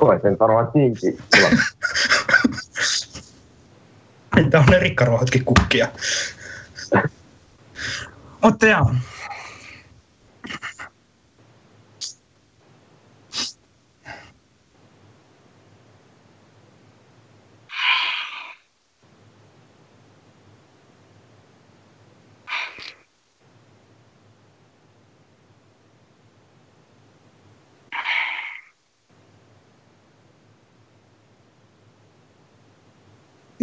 Toisen 0.00 0.38
karvan 0.38 0.72
tinki. 0.72 1.18
Kyllä. 1.34 1.48
Tää 4.50 4.60
on 4.60 4.66
ne 4.66 4.78
rikkaruohotkin 4.78 5.44
kukkia. 5.44 5.88
Mutta 8.42 8.66
joo. 8.66 8.90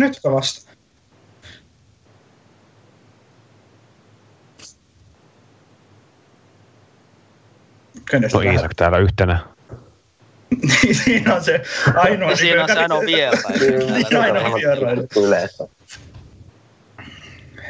Nytkö 0.04 0.32
vasta? 0.32 0.72
Kenestä 8.12 8.38
No 8.38 8.42
Iisak 8.42 8.72
täällä 8.76 8.98
yhtenä. 8.98 9.46
Niin, 10.64 10.96
siinä 10.96 11.36
on 11.36 11.44
se 11.44 11.62
ainoa... 11.96 12.30
Ja 12.30 12.38
siinä 12.38 12.64
on 12.64 12.70
se 12.70 12.80
ainoa 12.80 13.02
vielä. 13.02 13.38
Niin, 13.60 14.18
ainoa 14.18 14.56
vieraili. 14.56 15.08
Yleensä. 15.18 15.68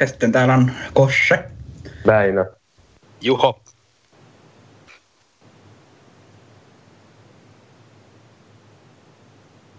Ja 0.00 0.06
sitten 0.06 0.32
täällä 0.32 0.54
on 0.54 0.72
Kosse. 0.94 1.44
Väinö. 2.06 2.44
Juho. 3.20 3.62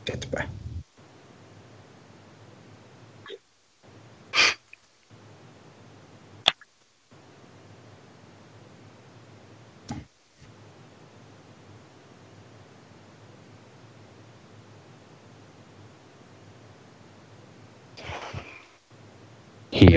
Ketpä. 0.06 0.55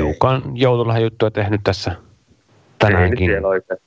Hiukan 0.05 0.43
joululahan 0.55 1.03
juttuja 1.03 1.31
tehnyt 1.31 1.61
tässä 1.65 1.91
Ei 1.91 1.97
tänäänkin. 2.79 3.47
oikein. 3.47 3.79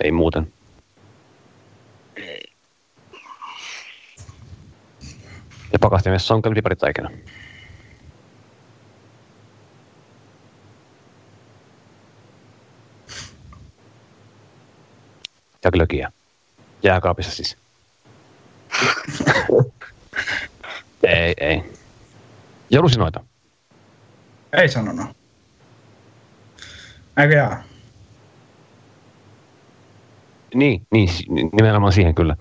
Ei 0.00 0.12
muuten. 0.12 0.52
Ja 5.72 5.78
pakastimessa 5.80 6.34
on 6.34 6.42
kyllä 6.42 6.54
piparitaikina. 6.54 7.10
Ja 15.64 15.70
glögiä. 15.70 16.12
Jääkaapissa 16.82 17.32
siis. 17.32 17.56
ei, 21.02 21.34
ei. 21.40 21.62
Jolusinoita. 22.70 23.24
Ei 24.52 24.68
sanonut. 24.68 25.06
Eikö 27.16 27.34
jaa? 27.34 27.62
Niin, 30.54 30.86
niin, 30.92 31.08
nimenomaan 31.52 31.92
siihen 31.92 32.14
kyllä. 32.14 32.36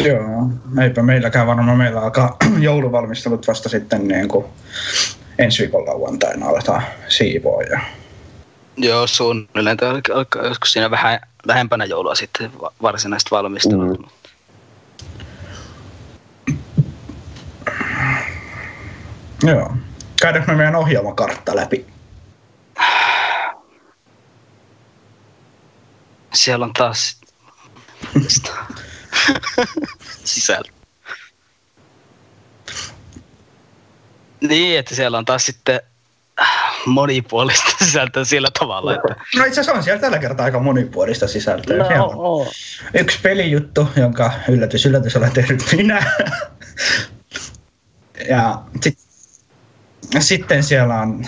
Joo, 0.00 0.50
eipä 0.82 1.02
meilläkään 1.02 1.46
varmaan. 1.46 1.78
Meillä 1.78 2.00
alkaa 2.00 2.36
jouluvalmistelut 2.58 3.48
vasta 3.48 3.68
sitten 3.68 4.08
niin 4.08 4.28
kuin 4.28 4.46
ensi 5.38 5.62
viikon 5.62 5.86
lauantaina 5.86 6.46
aletaan 6.46 6.82
siivoa. 7.08 7.62
Ja... 7.62 7.80
Joo, 8.76 9.06
suunnilleen. 9.06 9.76
Tämä 9.76 10.00
alkaa 10.14 10.46
joskus 10.46 10.72
siinä 10.72 10.90
vähän 10.90 11.20
lähempänä 11.46 11.84
joulua 11.84 12.14
sitten 12.14 12.50
va- 12.60 12.72
varsinaiset 12.82 13.30
valmistelut. 13.30 13.98
Mm. 13.98 14.06
Joo. 19.42 19.76
Käydäänkö 20.22 20.52
me 20.52 20.56
meidän 20.56 20.76
ohjelmakartta 20.76 21.56
läpi? 21.56 21.86
Siellä 26.34 26.64
on 26.64 26.72
taas 26.72 27.20
sisältö. 30.24 30.70
Niin, 34.40 34.78
että 34.78 34.94
siellä 34.94 35.18
on 35.18 35.24
taas 35.24 35.46
sitten 35.46 35.80
monipuolista 36.86 37.70
sisältöä 37.84 38.24
sillä 38.24 38.48
tavalla, 38.58 38.94
että... 38.94 39.24
No 39.36 39.44
itse 39.44 39.60
asiassa 39.60 39.72
on 39.72 39.82
siellä 39.82 40.00
tällä 40.00 40.18
kertaa 40.18 40.44
aika 40.44 40.58
monipuolista 40.58 41.28
sisältöä. 41.28 41.86
Siellä 41.86 42.04
on 42.04 42.46
yksi 42.94 43.18
pelijuttu, 43.22 43.88
jonka 43.96 44.32
yllätys 44.48 44.86
yllätys 44.86 45.16
olen 45.16 45.32
tehnyt 45.32 45.62
minä. 45.76 46.12
ja 48.28 48.62
sit, 48.82 48.98
sitten 50.18 50.62
siellä 50.62 51.00
on 51.00 51.24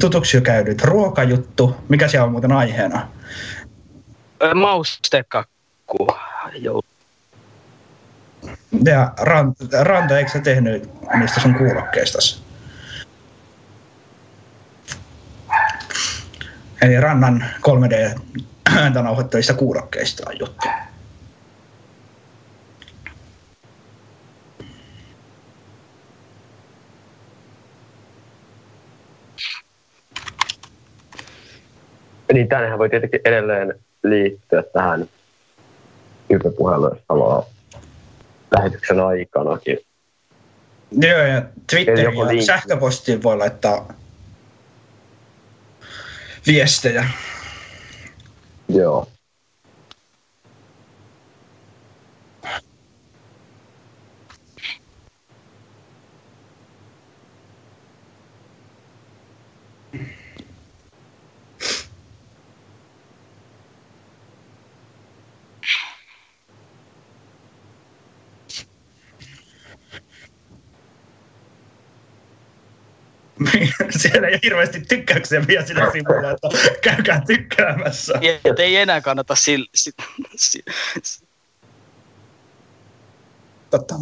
tutuksi 0.00 0.36
jo 0.36 0.40
käynyt 0.40 0.82
ruokajuttu. 0.82 1.76
Mikä 1.88 2.08
siellä 2.08 2.24
on 2.24 2.32
muuten 2.32 2.52
aiheena? 2.52 3.08
Ö, 4.42 4.54
Maustekakku. 4.54 6.08
Joo. 6.54 6.82
Ja 8.84 9.12
Ranta, 9.20 9.84
Ranta 9.84 10.18
eikö 10.18 10.30
sä 10.30 10.40
tehnyt 10.40 10.90
niistä 11.18 11.40
sun 11.40 11.54
kuulokkeista? 11.54 12.18
Eli 16.82 17.00
Rannan 17.00 17.44
3D-ääntä 17.68 19.02
nauhoittavista 19.02 19.54
kuulokkeista 19.54 20.30
on 20.30 20.38
juttu. 20.38 20.68
Niin 32.32 32.48
tännehän 32.48 32.78
voi 32.78 32.90
tietenkin 32.90 33.20
edelleen 33.24 33.74
liittyä 34.02 34.62
tähän 34.62 35.08
jos 36.28 36.42
haluaa 37.08 37.44
lähetyksen 38.56 39.00
aikanakin. 39.00 39.78
Joo, 40.90 41.18
ja 41.18 41.42
Twitteriin 41.70 42.18
ja 42.18 42.26
linkki. 42.26 42.46
sähköpostiin 42.46 43.22
voi 43.22 43.36
laittaa 43.36 43.92
viestejä. 46.46 47.04
Joo. 48.68 49.08
Siellä 74.04 74.28
ei 74.28 74.38
hirveästi 74.42 74.80
tykkäyksiä 74.80 75.46
vielä 75.46 75.66
sillä 75.66 75.90
sivulla, 75.92 76.30
että 76.30 76.48
käykää 76.80 77.22
tykkäämässä. 77.26 78.18
Ja 78.20 78.38
et 78.44 78.58
ei 78.58 78.76
enää 78.76 79.00
kannata 79.00 79.34
sil, 79.44 79.62
sit, 79.74 79.94
si, 80.36 80.64
si, 81.02 81.24
Totta. 83.70 83.94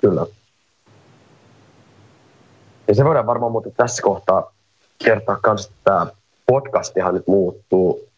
Kyllä. 0.00 0.26
Ja 2.88 2.94
se 2.94 3.04
voidaan 3.04 3.26
varmaan 3.26 3.52
muuten 3.52 3.72
tässä 3.76 4.02
kohtaa 4.02 4.52
kertoa 5.04 5.36
kanssa, 5.36 5.68
että 5.68 5.80
tämä 5.84 6.06
podcastihan 6.46 7.14
nyt 7.14 7.26
muuttuu 7.26 8.08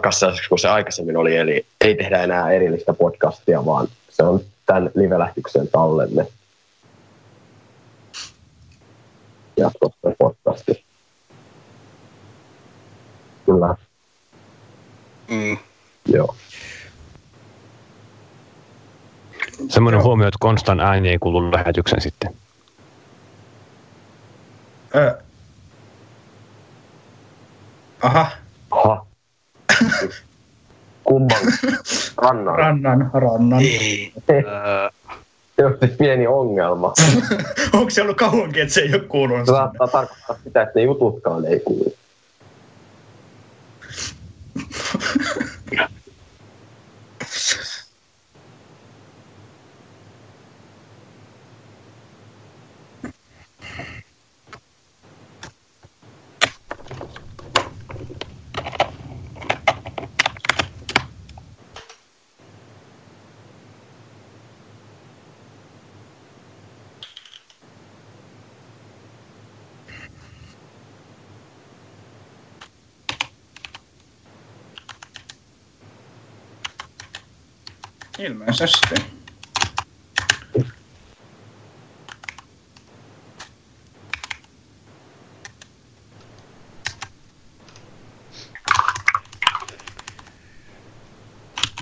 takaisin 0.00 0.48
kuin 0.48 0.58
se 0.58 0.68
aikaisemmin 0.68 1.16
oli, 1.16 1.36
eli 1.36 1.66
ei 1.80 1.94
tehdä 1.94 2.22
enää 2.22 2.50
erillistä 2.50 2.94
podcastia, 2.94 3.66
vaan 3.66 3.88
se 4.08 4.22
on 4.22 4.40
tämän 4.66 4.90
live-lähtyksen 4.94 5.68
tallenne. 5.68 6.26
Jatkossa 9.56 10.10
podcasti. 10.18 10.84
Kyllä, 13.46 13.74
mm, 15.28 15.58
joo. 16.06 16.36
Semmoinen 19.68 20.02
huomio, 20.02 20.28
että 20.28 20.38
Konstan 20.40 20.80
ääni 20.80 21.08
ei 21.08 21.18
kuulu 21.18 21.52
lähetyksen 21.52 22.00
sitten. 22.00 22.34
Ö. 24.94 25.18
Aha, 28.02 28.30
Aha. 28.70 29.06
Kumman 31.04 31.40
rannan. 32.16 32.58
rannan, 32.58 33.10
rannan. 33.12 33.60
ei. 33.60 34.12
Öö, 34.30 34.42
Se 35.56 35.66
on 35.66 35.78
pieni 35.98 36.26
ongelma. 36.26 36.92
Onko 37.72 37.90
se 37.90 38.02
ollut 38.02 38.16
kauankin, 38.16 38.62
että 38.62 38.74
se 38.74 38.80
ei 38.80 38.94
ole 38.94 39.02
kuulunut 39.02 39.46
Se 39.46 39.52
saattaa 39.52 39.88
tarkoittaa 39.88 40.36
sitä, 40.44 40.62
että 40.62 40.72
ne 40.74 40.82
jututkaan 40.82 41.44
ei 41.46 41.60
kuulu. 41.60 41.94
Ilmeisesti. 78.18 78.94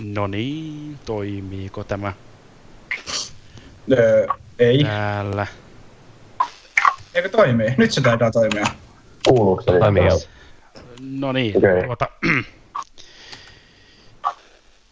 No 0.01 0.27
niin, 0.27 0.99
toimiiko 1.07 1.85
tämä 1.85 2.13
Öö, 3.93 4.27
ei. 4.59 4.85
täällä? 4.85 5.47
Eikö 7.15 7.29
toimii? 7.29 7.75
Nyt 7.77 7.93
se 7.93 8.01
taitaa 8.01 8.31
toimia. 8.31 8.65
Kuuluuko 9.29 9.63
se? 9.63 9.79
Toimii. 9.79 10.03
No 11.01 11.33
niin, 11.33 11.57
Okei. 11.57 11.85
tuota, 11.85 12.09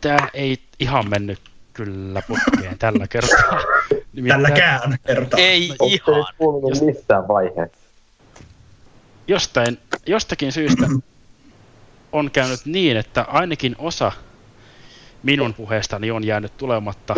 Tää 0.00 0.28
ei 0.34 0.58
ihan 0.82 1.10
mennyt 1.10 1.38
kyllä 1.72 2.22
putkeen 2.22 2.78
tällä 2.78 3.06
kertaa. 3.08 3.60
Nimittäin 4.12 4.42
Tälläkään 4.42 4.98
kertaa. 5.06 5.40
ei 5.40 5.68
se 5.68 5.74
ihan. 5.80 6.24
kuulunut 6.38 6.80
missään 6.80 7.28
vaiheessa? 7.28 7.78
Jostain, 9.28 9.78
jostakin 10.06 10.52
syystä 10.52 10.86
on 12.12 12.30
käynyt 12.30 12.60
niin, 12.64 12.96
että 12.96 13.22
ainakin 13.22 13.76
osa 13.78 14.12
minun 15.22 15.54
puheestani 15.54 16.10
on 16.10 16.24
jäänyt 16.24 16.56
tulematta. 16.56 17.14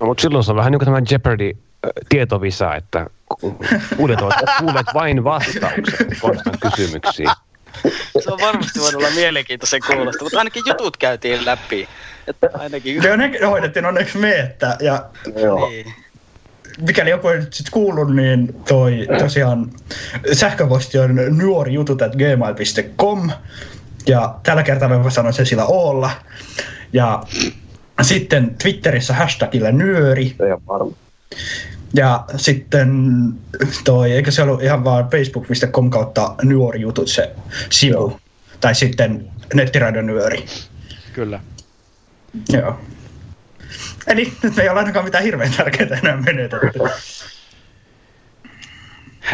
No, 0.00 0.06
mutta 0.06 0.22
silloin 0.22 0.44
se 0.44 0.50
on 0.52 0.56
vähän 0.56 0.72
niin 0.72 0.78
kuin 0.78 0.86
tämä 0.86 1.02
Jeopardy-tietovisa, 1.10 2.74
että 2.76 3.06
ku- 3.40 3.58
kuulijat, 3.96 4.22
ovat, 4.22 4.34
kuulet 4.60 4.86
vain 4.94 5.24
vastaukset 5.24 6.06
Konstan 6.20 6.54
kysymyksiin. 6.60 7.28
Se 8.24 8.32
on 8.32 8.40
varmasti 8.40 8.80
voinut 8.80 9.02
olla 9.02 9.14
mielenkiintoisen 9.14 9.80
kuulosta, 9.86 10.24
mutta 10.24 10.38
ainakin 10.38 10.62
jutut 10.66 10.96
käytiin 10.96 11.46
läpi. 11.46 11.88
Että 12.26 12.50
ainakin... 12.54 13.02
Ne 13.02 13.12
on 13.12 13.20
hoidettiin 13.50 13.86
onneksi 13.86 14.18
me, 14.18 14.38
että, 14.38 14.76
ja 14.80 15.04
Joo. 15.36 15.68
Niin. 15.68 15.94
mikäli 16.80 17.10
joku 17.10 17.28
ei 17.28 17.38
nyt 17.38 17.52
sit 17.52 17.70
kuullut, 17.70 18.14
niin 18.14 18.54
toi 18.68 19.06
tosiaan 19.18 19.70
sähköposti 20.32 20.98
on 20.98 21.20
nuorijutut.gmail.com 21.28 23.30
ja 24.06 24.34
tällä 24.42 24.62
kertaa 24.62 24.88
mä 24.88 25.10
sanoin 25.10 25.34
sen 25.34 25.46
sillä 25.46 25.66
Oolla. 25.66 26.10
Ja 26.92 27.22
sitten 28.02 28.56
Twitterissä 28.62 29.14
hashtagillä 29.14 29.72
nyöri. 29.72 30.36
Ja 31.94 32.24
sitten 32.36 32.88
toi, 33.84 34.12
eikö 34.12 34.30
se 34.30 34.42
ollut 34.42 34.62
ihan 34.62 34.84
vaan 34.84 35.10
facebook.com 35.10 35.90
kautta 35.90 36.34
nuorijutut 36.42 37.08
se 37.08 37.34
sivu. 37.70 37.92
Joo. 37.92 38.20
Tai 38.60 38.74
sitten 38.74 39.30
nettiradio 39.54 40.02
nyöri. 40.02 40.46
Kyllä. 41.12 41.40
Joo. 42.52 42.80
Eli 44.06 44.32
nyt 44.42 44.56
me 44.56 44.62
ei 44.62 44.68
ole 44.68 44.78
ainakaan 44.78 45.04
mitään 45.04 45.24
hirveän 45.24 45.52
tärkeää 45.56 45.98
enää 46.02 46.16
menetetty. 46.16 46.78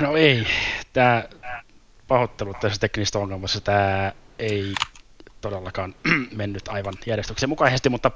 No 0.01 0.17
ei, 0.17 0.47
tämä 0.93 1.25
pahoittelut 2.09 2.61
tässä 2.61 2.81
teknisessä 2.81 3.19
ongelmassa, 3.19 3.61
tämä 3.61 4.13
ei 4.39 4.75
todellakaan 5.41 5.95
mennyt 6.37 6.69
aivan 6.69 6.95
järjestyksen 7.07 7.49
mukaisesti, 7.49 7.89
mutta 7.89 8.11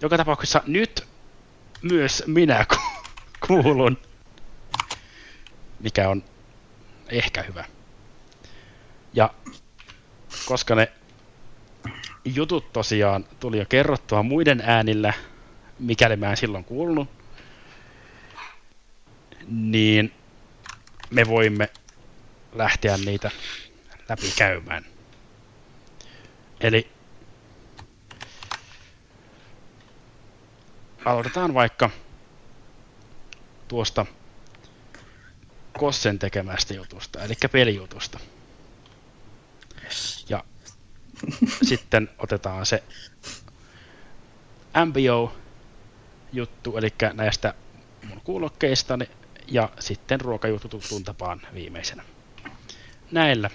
joka 0.00 0.16
tapauksessa 0.16 0.62
nyt 0.66 1.06
myös 1.82 2.22
minä 2.26 2.66
kuulun, 3.46 3.98
mikä 5.80 6.08
on 6.08 6.24
ehkä 7.08 7.42
hyvä. 7.42 7.64
Ja 9.12 9.34
koska 10.46 10.74
ne 10.74 10.92
jutut 12.24 12.72
tosiaan 12.72 13.24
tuli 13.40 13.58
jo 13.58 13.64
kerrottua 13.68 14.22
muiden 14.22 14.62
äänillä, 14.64 15.12
mikäli 15.78 16.16
mä 16.16 16.30
en 16.30 16.36
silloin 16.36 16.64
kuulunut, 16.64 17.08
niin 19.46 20.12
me 21.10 21.28
voimme 21.28 21.70
lähteä 22.52 22.96
niitä 22.96 23.30
läpi 24.08 24.32
käymään. 24.38 24.84
Eli 26.60 26.88
aloitetaan 31.04 31.54
vaikka 31.54 31.90
tuosta 33.68 34.06
Kossen 35.78 36.18
tekemästä 36.18 36.74
jutusta, 36.74 37.22
eli 37.24 37.34
pelijutusta. 37.52 38.18
Ja 40.28 40.44
sitten 41.62 42.10
otetaan 42.18 42.66
se 42.66 42.82
MBO-juttu, 44.86 46.76
eli 46.76 46.88
näistä 47.12 47.54
mun 48.08 48.20
kuulokkeistani 48.24 49.08
ja 49.48 49.68
sitten 49.78 50.20
ruokajuttu 50.20 50.68
tuttuun 50.68 51.04
tapaan 51.04 51.40
viimeisenä. 51.54 52.04
Näillä 53.10 53.50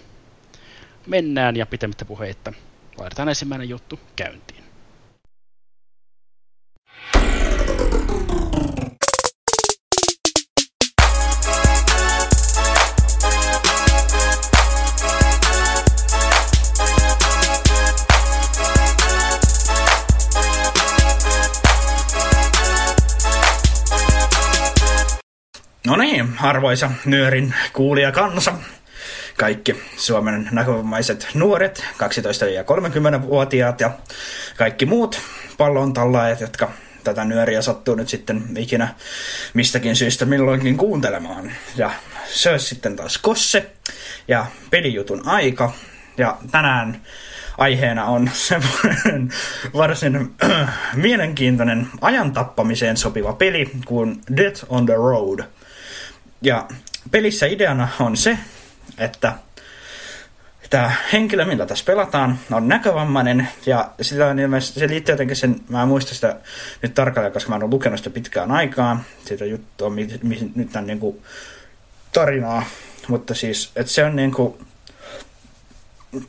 mennään 1.08 1.56
ja 1.56 1.66
pitemmittä 1.66 2.06
puheitta 2.06 2.54
laitetaan 2.98 3.30
ensimmäinen 3.30 3.70
juttu 3.70 4.00
käyntiin. 4.16 4.63
No 25.88 25.96
niin, 25.96 26.30
arvoisa 26.42 26.92
nyörin 27.06 27.54
kuulija 27.74 28.12
kansa. 28.12 28.54
Kaikki 29.38 29.76
Suomen 29.98 30.50
näkövammaiset 30.52 31.28
nuoret, 31.34 31.86
12- 32.44 32.46
ja 32.46 32.64
30-vuotiaat 32.64 33.80
ja 33.80 33.92
kaikki 34.58 34.86
muut 34.86 35.22
pallon 35.58 35.94
tallaajat, 35.94 36.42
jotka 36.42 36.72
tätä 37.04 37.26
nyöriä 37.26 37.62
sattuu 37.62 37.96
nyt 37.96 38.10
sitten 38.10 38.44
ikinä 38.58 38.96
mistäkin 39.54 39.96
syystä 39.96 40.26
milloinkin 40.26 40.78
kuuntelemaan. 40.78 41.52
Ja 41.76 41.92
se 42.26 42.50
olisi 42.50 42.66
sitten 42.66 42.96
taas 42.96 43.18
Kosse 43.18 43.72
ja 44.28 44.46
pelijutun 44.70 45.28
aika. 45.28 45.74
Ja 46.18 46.38
tänään 46.52 47.02
aiheena 47.58 48.06
on 48.06 48.30
semmoinen 48.50 49.30
varsin 49.74 50.36
mielenkiintoinen 50.96 51.88
ajan 52.02 52.32
tappamiseen 52.32 52.98
sopiva 52.98 53.34
peli 53.34 53.72
kuin 53.86 54.22
Death 54.38 54.66
on 54.70 54.86
the 54.86 54.96
Road– 54.96 55.44
ja 56.44 56.68
pelissä 57.12 57.46
ideana 57.46 57.88
on 58.00 58.18
se, 58.18 58.38
että 58.98 59.34
tämä 60.70 60.92
henkilö, 61.14 61.46
millä 61.46 61.66
tässä 61.66 61.86
pelataan, 61.86 62.40
on 62.52 62.68
näkövammainen 62.68 63.48
ja 63.66 63.92
sitä 64.02 64.28
on 64.28 64.40
ilmeisesti, 64.40 64.80
se 64.80 64.88
liittyy 64.88 65.14
jotenkin 65.14 65.36
sen, 65.36 65.56
mä 65.70 65.82
en 65.82 65.88
muista 65.88 66.16
sitä 66.16 66.36
nyt 66.82 66.94
tarkalleen, 66.94 67.34
koska 67.34 67.50
mä 67.50 67.56
en 67.56 67.64
ole 67.64 67.72
lukenut 67.72 68.00
sitä 68.00 68.10
pitkään 68.10 68.52
aikaa, 68.52 69.04
sitä 69.26 69.46
juttua, 69.46 69.90
mi, 69.90 70.08
mi, 70.24 70.52
nyt 70.56 70.70
niin 70.86 71.00
kuin 71.00 71.22
tarinaa, 72.14 72.66
mutta 73.08 73.34
siis, 73.34 73.72
että 73.76 73.92
se 73.92 74.06
on 74.06 74.16
niin 74.16 74.32
kuin 74.32 74.58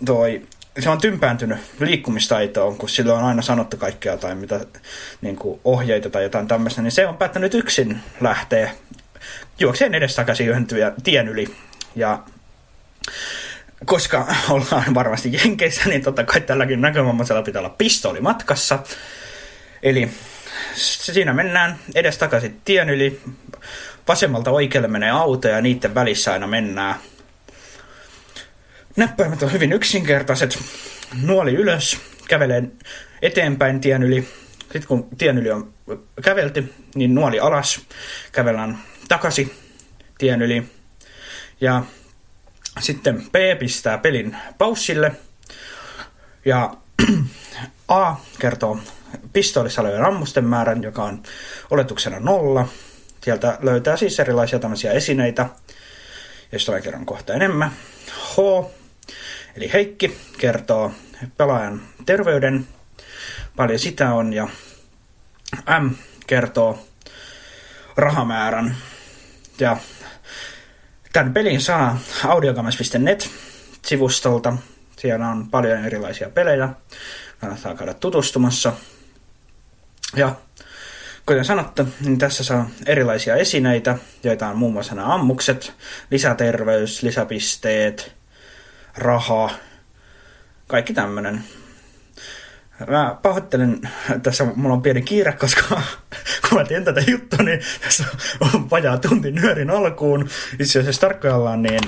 toi, 0.06 0.42
se 0.78 0.90
on 0.90 0.98
tympääntynyt 0.98 1.58
liikkumistaitoon, 1.80 2.76
kun 2.76 2.88
sillä 2.88 3.14
on 3.14 3.24
aina 3.24 3.42
sanottu 3.42 3.76
kaikkea 3.76 4.16
tai 4.16 4.34
mitä 4.34 4.60
niin 5.20 5.36
kuin 5.36 5.60
ohjeita 5.64 6.10
tai 6.10 6.22
jotain 6.22 6.48
tämmöistä, 6.48 6.82
niin 6.82 6.92
se 6.92 7.06
on 7.06 7.16
päättänyt 7.16 7.54
yksin 7.54 8.00
lähteä 8.20 8.70
juokseen 9.58 9.94
edestakaisin 9.94 10.48
yhden 10.48 10.66
tien 11.04 11.28
yli. 11.28 11.54
Ja 11.96 12.22
koska 13.84 14.26
ollaan 14.48 14.94
varmasti 14.94 15.32
Jenkeissä, 15.32 15.88
niin 15.88 16.02
totta 16.02 16.24
kai 16.24 16.40
tälläkin 16.40 16.80
näkövammaisella 16.80 17.42
pitää 17.42 17.60
olla 17.60 17.74
pistooli 17.78 18.20
matkassa. 18.20 18.78
Eli 19.82 20.10
siinä 20.74 21.32
mennään 21.32 21.78
edestakaisin 21.94 22.60
tien 22.64 22.90
yli. 22.90 23.20
Vasemmalta 24.08 24.50
oikealle 24.50 24.88
menee 24.88 25.10
auto 25.10 25.48
ja 25.48 25.60
niiden 25.60 25.94
välissä 25.94 26.32
aina 26.32 26.46
mennään. 26.46 26.94
Näppäimet 28.96 29.42
on 29.42 29.52
hyvin 29.52 29.72
yksinkertaiset. 29.72 30.58
Nuoli 31.22 31.54
ylös, 31.54 32.00
kävelee 32.28 32.62
eteenpäin 33.22 33.80
tien 33.80 34.02
yli. 34.02 34.28
Sitten 34.60 34.86
kun 34.88 35.08
tien 35.18 35.38
yli 35.38 35.50
on 35.50 35.74
kävelty, 36.22 36.72
niin 36.94 37.14
nuoli 37.14 37.40
alas, 37.40 37.80
kävellään 38.32 38.78
takaisin 39.08 39.54
tien 40.18 40.42
yli. 40.42 40.66
Ja 41.60 41.84
sitten 42.80 43.22
B 43.30 43.34
pistää 43.58 43.98
pelin 43.98 44.36
paussille. 44.58 45.12
Ja 46.44 46.74
A 47.88 48.14
kertoo 48.38 48.78
pistoolissa 49.32 49.82
olevien 49.82 50.04
ammusten 50.04 50.44
määrän, 50.44 50.82
joka 50.82 51.04
on 51.04 51.22
oletuksena 51.70 52.20
nolla. 52.20 52.68
Sieltä 53.20 53.58
löytää 53.62 53.96
siis 53.96 54.20
erilaisia 54.20 54.58
tämmöisiä 54.58 54.92
esineitä, 54.92 55.46
joista 56.52 56.72
mä 56.72 56.80
kerron 56.80 57.06
kohta 57.06 57.34
enemmän. 57.34 57.70
H, 58.10 58.36
eli 59.56 59.72
Heikki, 59.72 60.18
kertoo 60.38 60.92
pelaajan 61.36 61.82
terveyden, 62.06 62.66
paljon 63.56 63.78
sitä 63.78 64.14
on, 64.14 64.32
ja 64.32 64.48
M 65.80 65.90
kertoo 66.26 66.86
rahamäärän, 67.96 68.76
ja 69.60 69.76
tämän 71.12 71.32
pelin 71.32 71.60
saa 71.60 71.98
audiogames.net-sivustolta. 72.24 74.56
Siellä 74.96 75.28
on 75.28 75.50
paljon 75.50 75.84
erilaisia 75.84 76.30
pelejä. 76.30 76.68
Kannattaa 77.40 77.74
käydä 77.74 77.94
tutustumassa. 77.94 78.72
Ja 80.16 80.36
kuten 81.26 81.44
sanottu, 81.44 81.88
niin 82.00 82.18
tässä 82.18 82.44
saa 82.44 82.70
erilaisia 82.86 83.36
esineitä, 83.36 83.98
joita 84.24 84.48
on 84.48 84.56
muun 84.56 84.72
muassa 84.72 84.94
nämä 84.94 85.14
ammukset, 85.14 85.72
lisäterveys, 86.10 87.02
lisäpisteet, 87.02 88.12
raha, 88.96 89.50
kaikki 90.66 90.94
tämmöinen. 90.94 91.44
Mä 92.88 93.16
pahoittelen, 93.22 93.80
tässä 94.22 94.44
mulla 94.56 94.74
on 94.74 94.82
pieni 94.82 95.02
kiire, 95.02 95.32
koska 95.32 95.62
kun 96.48 96.58
mä 96.58 96.64
teen 96.64 96.84
tätä 96.84 97.00
juttua, 97.10 97.44
niin 97.44 97.60
tässä 97.80 98.04
on 98.40 98.70
vajaa 98.70 98.98
tunti 98.98 99.30
nyörin 99.32 99.70
alkuun. 99.70 100.28
Itse 100.60 100.80
asiassa 100.80 101.00
tarkkaillaan 101.00 101.62
niin 101.62 101.80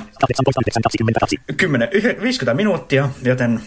10, 1.56 1.88
50 2.22 2.54
minuuttia, 2.54 3.08
joten 3.22 3.60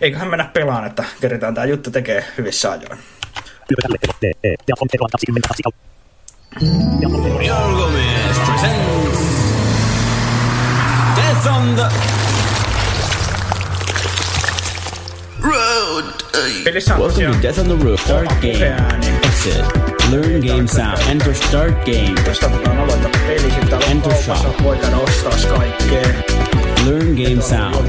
eiköhän 0.00 0.28
mennä 0.28 0.44
pelaan, 0.44 0.86
että 0.86 1.04
keritään 1.20 1.54
tämä 1.54 1.64
juttu 1.64 1.90
tekee 1.90 2.24
hyvissä 2.38 2.70
ajoin. 2.70 2.98
Road. 15.42 16.23
Welcome 16.44 17.32
to 17.32 17.40
Death 17.40 17.58
on 17.58 17.68
the 17.68 17.76
Road. 17.76 17.98
Start 18.00 18.28
game. 18.42 18.60
Exit. 19.24 19.64
Learn 20.10 20.42
game 20.42 20.68
sound. 20.68 20.98
Enter 21.08 21.32
start 21.32 21.72
game. 21.86 22.14
Tavoitetaan 22.40 22.78
aloittaa 22.78 23.10
peli, 23.26 23.50
sitten 23.50 23.82
Enter 23.90 24.14
shop. 24.14 24.62
voi 24.62 24.76
käydä 24.76 24.96
ostaa 24.96 25.32
kaikkea. 25.56 26.02
Learn 26.84 27.16
game 27.16 27.42
sound. 27.42 27.88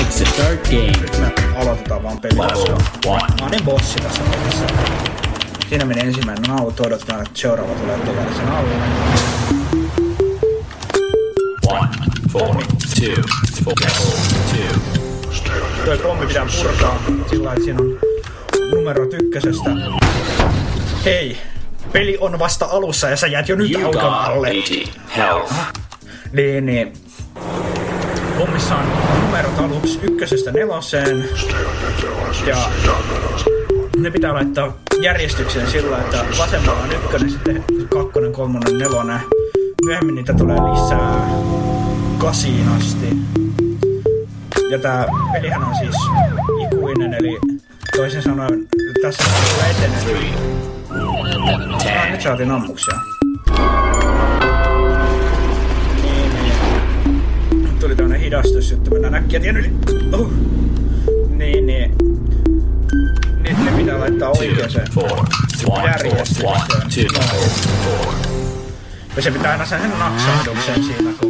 Exit 0.00 0.28
start 0.28 0.62
game. 0.68 0.92
Nyt 1.00 1.18
me 1.20 1.32
aloitetaan 1.56 2.02
vaan 2.02 2.20
peli. 2.20 2.38
Level 2.38 2.76
one. 3.06 3.22
Mä 3.22 3.42
oon 3.42 3.50
niin 3.50 3.64
bossi 3.64 3.98
tässä 3.98 4.22
pelissä. 4.22 4.66
Siinä 5.68 5.84
meni 5.84 6.00
ensimmäinen 6.00 6.50
auto, 6.50 6.82
odotetaan, 6.82 7.20
että 7.20 7.40
seuraava 7.40 7.74
tulee 7.74 7.98
tuolla 7.98 8.22
sen 8.36 8.48
alle. 8.48 8.70
One, 11.66 11.88
four, 12.32 12.56
two, 13.00 13.22
four, 13.64 13.74
two. 13.74 15.09
Toi 15.84 15.98
pommi 15.98 16.26
pitää 16.26 16.46
purkaa 16.62 17.02
sillä 17.30 17.52
että 17.52 17.64
siinä 17.64 17.80
on 17.82 17.98
numero 18.70 19.04
ykkösestä. 19.22 19.70
Hei, 21.04 21.38
peli 21.92 22.18
on 22.20 22.38
vasta 22.38 22.66
alussa 22.70 23.08
ja 23.08 23.16
sä 23.16 23.26
jäät 23.26 23.48
jo 23.48 23.56
nyt 23.56 23.72
auton 23.84 24.14
alle. 24.14 24.48
80 24.48 25.00
health. 25.16 25.54
Niin, 26.32 26.66
niin. 26.66 26.92
Pommissa 28.38 28.76
on 28.76 28.86
numerot 29.24 29.58
aluksi 29.58 29.98
ykkösestä 30.02 30.52
neloseen. 30.52 31.28
Ja 32.46 32.56
ne 33.96 34.10
pitää 34.10 34.34
laittaa 34.34 34.76
järjestykseen 35.00 35.70
sillä, 35.70 35.98
että 35.98 36.24
vasemmalla 36.38 36.80
on 36.80 36.92
ykkönen, 36.92 37.30
sitten 37.30 37.64
kakkonen, 37.88 38.32
kolmonen, 38.32 38.78
nelonen. 38.78 39.20
Myöhemmin 39.84 40.14
niitä 40.14 40.34
tulee 40.34 40.56
lisää 40.56 41.28
kasiin 42.18 42.68
asti. 42.68 43.39
Ja 44.70 44.78
tää 44.78 45.06
pelihän 45.32 45.62
on 45.62 45.74
siis 45.74 45.96
ikuinen, 46.62 47.14
eli 47.14 47.38
toisin 47.96 48.22
sanoen 48.22 48.68
tässä 49.02 49.24
tulee 49.24 49.70
etenee. 49.70 50.34
Ah, 52.00 52.10
nyt 52.10 52.20
saatiin 52.20 52.50
ammuksia. 52.50 52.94
Niin, 56.02 56.34
niin. 56.34 56.52
Tuli 57.80 57.96
tämmönen 57.96 58.20
hidastus, 58.20 58.72
että 58.72 58.90
mennään 58.90 59.14
äkkiä 59.14 59.40
tien 59.40 59.56
yli. 59.56 59.72
Oh. 60.12 60.30
Niin, 61.28 61.66
niin. 61.66 61.94
Nyt 63.40 63.64
ne 63.64 63.70
pitää 63.76 64.00
laittaa 64.00 64.28
oikeeseen 64.28 64.86
järjestykseen. 65.84 67.08
four. 67.84 68.14
Ja 69.16 69.22
se 69.22 69.30
pitää 69.30 69.52
aina 69.52 69.66
sen 69.66 69.92
naksahduksen 69.98 70.84
siinä, 70.84 71.10
kun 71.20 71.29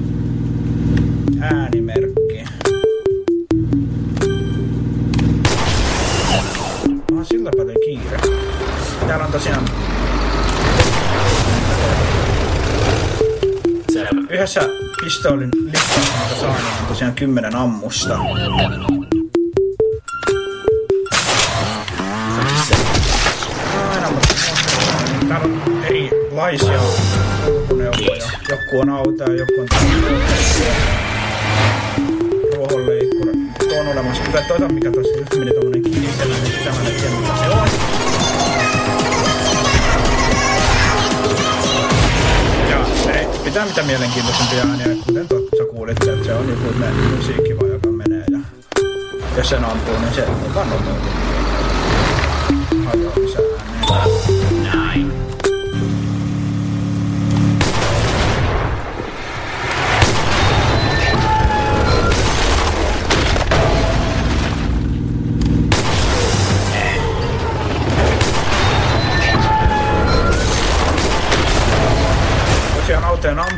äänimerkki. 1.41 2.43
Ah, 7.17 7.25
sillä 7.31 7.51
paljon 7.57 7.77
kiire. 7.85 8.19
Täällä 9.07 9.25
on 9.25 9.31
tosiaan 9.31 9.65
yhdessä 14.29 14.61
pistoolin 15.03 15.49
listauksessa 15.65 16.41
saa 16.41 16.53
niin 16.53 16.65
on 16.81 16.87
tosiaan 16.87 17.13
kymmenen 17.13 17.55
ammusta. 17.55 18.17
Täällä 25.27 25.45
on 25.45 25.83
erilaisia 25.83 26.79
kulkuneuvoja. 27.45 28.25
Joku 28.49 28.79
on 28.79 28.89
auto 28.89 29.23
ja 29.23 29.35
joku 29.35 29.53
on 29.61 29.67
ruohonleikkuri. 32.55 33.31
Tuo 33.69 33.79
on 33.79 33.87
olemassa. 33.87 34.23
Hyvä 34.23 34.41
toisaalta 34.41 34.73
mikä 34.73 34.91
tuossa 34.91 35.17
just 35.17 35.35
meni 35.39 35.51
tommonen 35.53 35.81
kivisellä, 35.81 36.35
niin 36.35 36.53
sitä 36.57 36.69
mä 36.69 36.77
en 36.87 36.93
mitä 36.93 37.37
se 37.37 37.49
on. 37.49 37.69
Ja 42.69 42.79
ne 43.05 43.27
pitää 43.43 43.65
mitä 43.65 43.83
mielenkiintoisempia 43.83 44.63
ääniä, 44.69 45.03
kuten 45.05 45.27
tuossa 45.27 45.65
kuulitte, 45.71 46.13
että 46.13 46.25
se 46.25 46.33
on 46.33 46.49
joku 46.49 46.73
musiikki 47.15 47.59
vaan, 47.59 47.71
joka 47.71 47.91
menee. 47.91 48.23
Ja 48.31 48.39
jos 49.37 49.49
sen 49.49 49.65
ampuu, 49.65 49.99
niin 49.99 50.13
se 50.15 50.23
on 50.23 50.55
vaan 50.55 50.69
nopeutettu. 50.69 51.09
Hajoamisääniä. 52.85 53.61
Tosiaan 53.87 55.30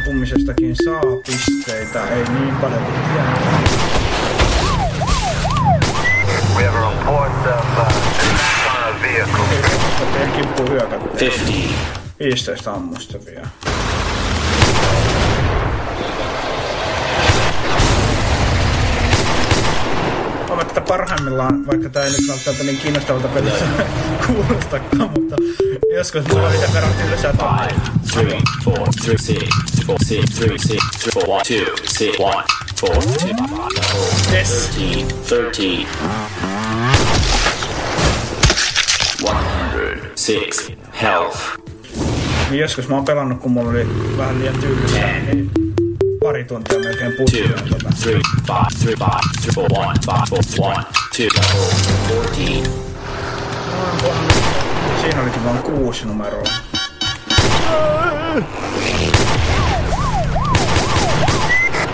ampumisestakin 0.03 0.75
saa 0.85 1.01
pisteitä, 1.25 2.07
ei 2.07 2.23
niin 2.29 2.55
paljon 2.55 2.83
kuin 2.83 2.95
tiedä. 2.95 3.23
We 6.57 6.63
have 6.63 6.77
a 6.77 6.89
report 6.89 7.31
of 7.31 7.77
uh, 7.77 9.01
vehicle. 9.01 9.43
Teidän 10.13 10.31
kimppuun 10.31 10.69
hyökättiin. 10.69 11.31
50, 11.31 11.73
15 12.19 12.73
ammusta 12.73 13.19
vielä. 13.25 13.47
Että 20.67 20.81
parhaimmillaan, 20.81 21.67
vaikka 21.67 21.89
tämä 21.89 22.05
ei 22.05 22.11
nyt 22.11 22.27
välttämättä 22.27 22.63
niin 22.63 22.77
kiinnostavalta 22.77 23.27
pelistä 23.27 23.65
kuulostakaan, 24.27 25.09
mutta 25.19 25.35
joskus 25.95 26.27
mulla 26.27 26.47
oli 26.47 26.57
sen 26.57 26.73
verran 26.73 26.93
tylsää 26.93 27.33
five, 27.33 27.81
three, 28.13 28.41
four, 28.63 28.87
three, 29.03 29.17
six, 29.17 29.49
four, 29.85 29.97
six, 30.05 30.35
three, 30.35 30.57
six, 30.57 30.81
four, 31.13 31.29
one, 31.29 31.43
two, 31.47 31.75
six, 31.87 32.19
one, 32.19 32.43
four, 32.79 32.95
two, 33.03 33.29
Yes. 34.33 34.69
13, 34.77 35.15
13. 35.29 35.87
106 40.15 40.77
health. 41.01 41.37
Joskus 42.51 42.87
mä 42.87 42.95
oon 42.95 43.05
pelannut, 43.05 43.39
kun 43.39 43.51
mulla 43.51 43.69
oli 43.69 43.87
vähän 44.17 44.39
liian 44.39 44.55
tylsää, 44.59 45.19
niin 45.19 45.51
pari 46.23 46.43
tuntia 46.43 46.79
melkein 46.79 47.11
Two, 47.11 47.17
putkeen 47.17 47.69
tota. 47.69 47.89
three, 48.01 48.21
five, 48.47 48.67
three, 48.79 48.95
five, 48.95 49.19
three, 49.41 49.53
four, 49.55 49.67
one, 49.71 49.95
five, 50.05 50.23
four, 50.29 50.69
one, 50.69 50.83
two, 51.15 51.29
fourteen. 52.07 52.65
Siinä 55.01 55.21
olikin 55.21 55.43
vain 55.45 55.57
kuusi 55.57 56.05
numeroa. 56.05 56.43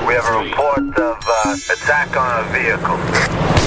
We 0.07 0.15
have 0.15 0.27
a 0.27 0.43
report 0.43 0.99
of 0.99 1.17
uh, 1.27 1.73
attack 1.73 2.15
on 2.15 2.45
a 2.45 2.53
vehicle. 2.53 3.58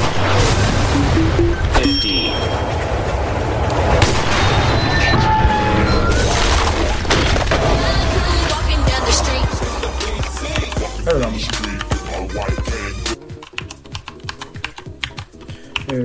Öö. 15.93 16.03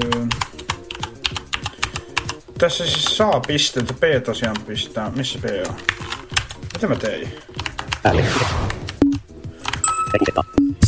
Tässä 2.57 2.85
siis 2.85 3.17
saa 3.17 3.39
pisteitä. 3.47 3.93
P 3.93 4.23
tosiaan 4.25 4.55
pistää. 4.67 5.11
Missä 5.15 5.39
P 5.41 5.45
on? 5.69 5.75
Mitä 6.73 6.87
mä 6.87 6.95
tein? 6.95 7.33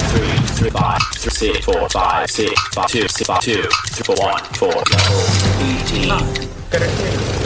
Three, 0.09 0.37
three, 0.55 0.69
five, 0.69 1.01
three, 1.15 1.31
six, 1.31 1.65
four, 1.65 1.89
five, 1.89 2.29
six, 2.29 2.53
five, 2.73 2.87
two, 2.87 3.07
six, 3.07 3.27
five, 3.27 3.41
two, 3.41 3.61
three, 3.91 4.03
four, 4.03 4.15
one, 4.25 4.43
four, 4.57 4.73
ah, 4.73 4.83
level 4.91 5.21
eighteen. 5.67 7.42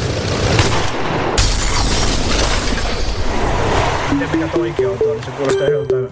Ja 4.21 4.27
mikä 4.33 4.47
toikin 4.47 4.87
auto 4.87 5.11
oli, 5.11 5.23
se 5.23 5.31
kuulostaa 5.31 5.67
joltain 5.67 6.07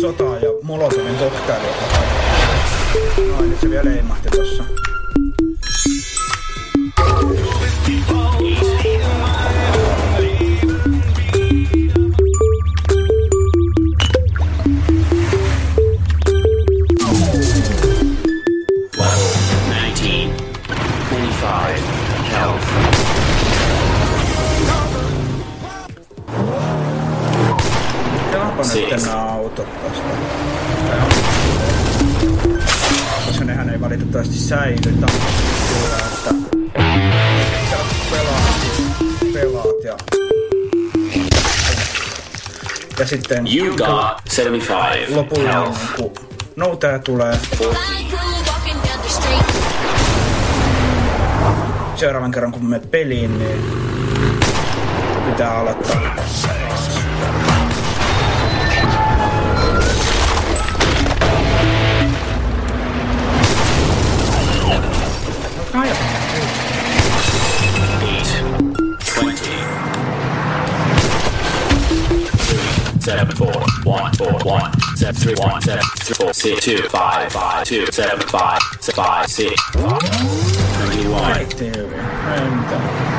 sotaa 0.00 0.38
ja 0.38 0.48
Molotovin 0.62 1.16
koktaili, 1.16 1.66
joka 1.66 3.38
Ai, 3.38 3.46
nyt 3.46 3.60
se 3.60 3.70
vielä 3.70 3.84
leimahti 3.84 4.28
tossa. 4.28 4.64
Ja 42.98 43.06
sitten 43.06 43.46
You 43.56 43.76
got 43.76 44.22
seventy-five. 44.28 45.06
lopulla 45.16 45.50
on 45.60 45.74
Health. 45.74 45.96
kun 45.96 46.12
noutaja 46.56 46.98
tulee, 46.98 47.38
seuraavan 51.96 52.30
kerran 52.30 52.52
kun 52.52 52.64
menet 52.66 52.90
peliin, 52.90 53.38
niin 53.38 53.64
pitää 55.26 55.58
aloittaa 55.58 56.00
seven, 73.14 73.36
four, 73.36 73.52
one, 73.84 74.12
four, 74.14 74.32
one, 74.42 74.72
seven, 74.96 75.14
three, 75.14 75.34
one, 75.38 75.62
seven, 75.62 75.84
three, 76.02 76.14
four, 76.14 76.34
six, 76.34 76.64
two, 76.64 76.82
five, 76.88 77.32
five, 77.32 77.64
two, 77.64 77.86
seven, 77.92 78.26
five, 78.26 78.60
six, 78.80 78.96
five, 78.96 79.30
six, 79.30 79.54
twenty-one, 79.72 81.34
Heitti 81.34 81.66
hyvin. 81.76 82.00
Ei 82.34 82.50
mitään. 82.50 83.14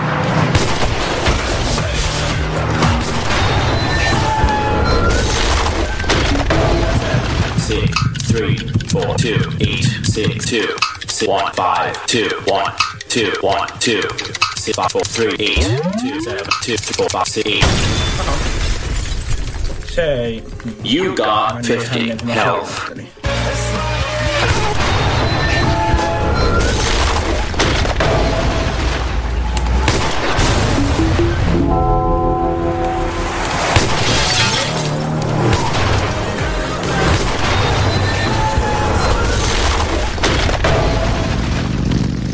six, 7.57 7.89
three, 8.27 8.57
four, 8.91 9.15
two, 9.17 9.39
eight, 9.61 9.85
six, 10.03 10.45
two, 10.49 10.75
six, 11.07 11.27
one, 11.27 11.53
five, 11.53 11.93
two, 12.05 12.29
one, 12.47 12.73
two, 13.07 13.31
one, 13.41 13.67
two, 13.79 14.01
six, 14.57 14.75
five, 14.75 14.91
four, 14.91 15.05
three, 15.05 15.35
eight, 15.39 15.63
two, 16.01 16.19
seven, 16.21 16.45
two, 16.65 16.77
three, 16.77 16.95
four, 16.97 17.09
five, 17.09 17.27
six, 17.27 17.47
eight. 17.47 17.63
Se 17.63 18.64
ei... 19.97 20.43
You 20.83 21.15
got 21.15 21.53
meni 21.53 21.67
ihan 21.67 21.95
50 21.95 21.95
niin 21.95 22.17
kuin 22.17 22.27
mä 22.27 22.33
health. 22.33 22.69
suunnittelin. 22.69 23.09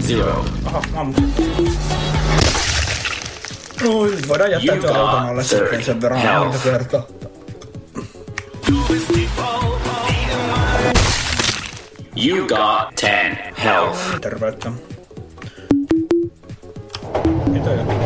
Zero. 0.08 0.46
Aha, 0.66 0.82
ammusin. 0.96 1.34
Oi, 3.88 4.10
nyt 4.12 4.28
voidaan 4.28 4.52
jättää 4.52 4.76
You 4.76 4.82
tuon 4.82 4.94
got 4.96 5.02
auton 5.10 5.30
alle 5.30 5.44
sitten 5.44 5.60
30 5.60 5.86
sen 5.86 6.02
verran 6.02 6.22
health. 6.22 6.48
monta 6.48 6.64
kertaa. 6.64 7.21
You 12.16 12.48
got 12.48 12.96
10 12.96 13.54
health. 13.58 14.22
Terveyttä. 14.22 14.72
Mitä 17.48 17.72
jotain? 17.72 18.02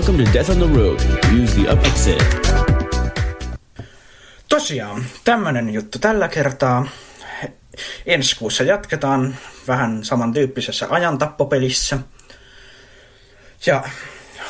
Welcome 0.02 0.26
to 0.26 0.34
Death 0.34 0.50
on 0.50 0.58
the 0.58 0.80
Road. 0.80 1.00
Use 1.44 1.62
the 1.62 1.74
up 1.74 1.86
exit. 1.86 2.24
Tosiaan, 4.50 5.04
tämmönen 5.24 5.74
juttu 5.74 6.00
tällä 6.00 6.28
kertaa. 6.28 6.88
Ensi 8.06 8.36
kuussa 8.36 8.64
jatketaan 8.64 9.36
vähän 9.68 10.04
samantyyppisessä 10.04 10.88
ajantappopelissä. 10.90 11.98
Ja 13.66 13.84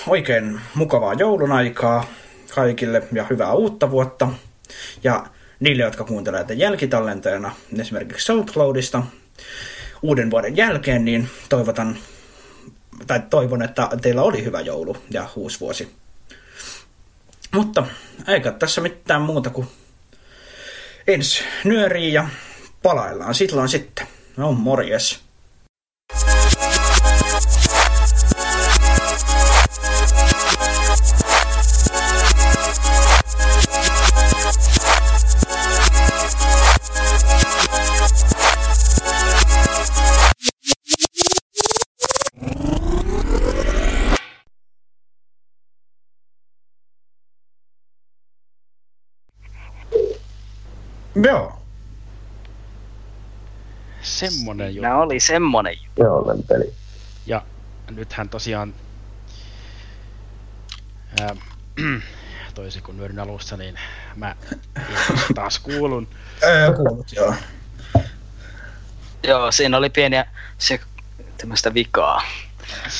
oikein 0.08 0.62
mukavaa 0.76 1.14
joulun 1.14 1.52
aikaa 1.52 2.06
kaikille 2.56 3.04
ja 3.14 3.26
hyvää 3.30 3.54
uutta 3.54 3.92
vuotta. 3.92 4.28
Ja 5.04 5.26
niille, 5.60 5.84
jotka 5.84 6.04
kuuntelevat 6.04 6.50
jälkitallenteena 6.50 7.56
esimerkiksi 7.80 8.26
SoundCloudista 8.26 9.04
uuden 10.02 10.32
vuoden 10.32 10.58
jälkeen, 10.58 11.06
niin 11.06 11.30
toivotan 11.50 11.98
tai 13.08 13.22
toivon, 13.30 13.62
että 13.62 13.90
teillä 14.02 14.22
oli 14.22 14.46
hyvä 14.46 14.62
joulu 14.62 14.98
ja 15.12 15.30
uusi 15.36 15.60
vuosi. 15.60 15.92
Mutta 17.52 17.88
eikä 18.28 18.52
tässä 18.52 18.82
mitään 18.82 19.22
muuta 19.22 19.50
kuin 19.50 19.68
ensi 21.08 21.44
nyöriin 21.64 22.14
ja 22.14 22.28
palaillaan 22.84 23.36
silloin 23.36 23.70
sitten. 23.70 24.08
No 24.38 24.52
morjes. 24.52 25.20
Joo. 51.15 51.62
Semmonen 54.02 54.67
juttu. 54.76 54.82
Nämä 54.82 55.02
oli 55.02 55.19
semmonen 55.19 55.74
juttu. 55.84 56.04
Joo, 56.04 56.17
olen 56.19 56.43
peli. 56.43 56.74
Ja 57.26 57.41
nythän 57.91 58.30
tosiaan, 58.30 58.74
ää, 61.21 61.36
toisin 62.56 62.84
kuin 62.84 62.97
nyörin 62.97 63.19
alussa, 63.19 63.58
niin 63.58 63.80
mä 64.15 64.36
taas 65.36 65.60
kuulun. 65.60 66.08
Öö, 66.43 66.74
kuulut, 66.74 67.12
joo. 67.15 67.34
Joo, 69.24 69.52
siinä 69.52 69.78
oli 69.78 69.89
pieniä 69.89 70.26
se, 70.58 70.80
tämmöistä 71.38 71.74
vikaa. 71.74 72.21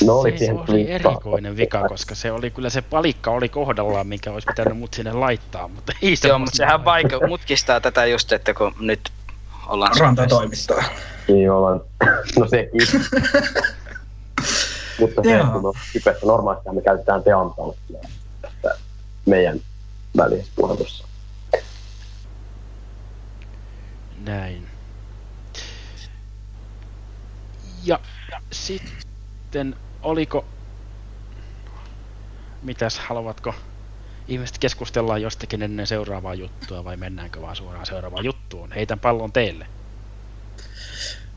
No 0.06 0.20
oli 0.20 0.32
se 0.32 0.38
siihen 0.38 0.58
oli 0.70 0.92
erikoinen 0.92 1.58
vika, 1.58 1.88
koska 1.88 2.16
se 2.16 2.32
oli 2.32 2.52
kyllä 2.52 2.70
se 2.70 2.82
palikka 2.82 3.32
oli 3.32 3.50
kohdallaan, 3.50 4.08
minkä 4.08 4.32
olisi 4.32 4.48
pitänyt 4.48 4.78
mut 4.78 4.94
sinne 4.94 5.14
laittaa, 5.14 5.68
mutta 5.68 5.94
ei 6.02 6.16
se 6.16 6.28
Joo, 6.28 6.40
mutta 6.40 6.58
sehän 6.58 6.80
vaike- 6.80 7.28
mutkistaa 7.28 7.82
tätä 7.82 8.06
just, 8.06 8.32
että 8.32 8.54
kun 8.54 8.74
nyt 8.80 9.10
ollaan... 9.68 9.92
Ranta 10.00 10.28
toimistoa. 10.28 10.84
Niin 11.28 11.52
ollaan. 11.52 11.82
No 12.40 12.48
sekin. 12.48 12.82
Mutta 15.00 15.22
se, 15.24 15.40
kun 15.52 15.66
on 15.66 15.74
kypessä 15.94 16.26
normaalisti 16.26 16.70
me 16.72 16.82
käytetään 16.82 17.24
tästä 18.42 18.76
meidän 19.26 19.60
välisessä 20.18 20.52
puhelussa. 20.56 21.08
Näin. 24.26 24.68
Ja 27.84 28.00
sitten 28.52 29.11
sitten 29.52 29.76
oliko, 30.04 30.46
mitäs 32.64 33.00
haluavatko 33.00 33.54
ihmiset 34.28 34.58
keskustella 34.58 35.18
jostakin 35.18 35.62
ennen 35.62 35.88
seuraavaa 35.88 36.34
juttua 36.34 36.84
vai 36.84 36.98
mennäänkö 36.98 37.42
vaan 37.42 37.56
suoraan 37.56 37.86
seuraavaan 37.86 38.26
juttuun? 38.26 38.72
Heitän 38.72 39.00
pallon 39.00 39.32
teille. 39.32 39.68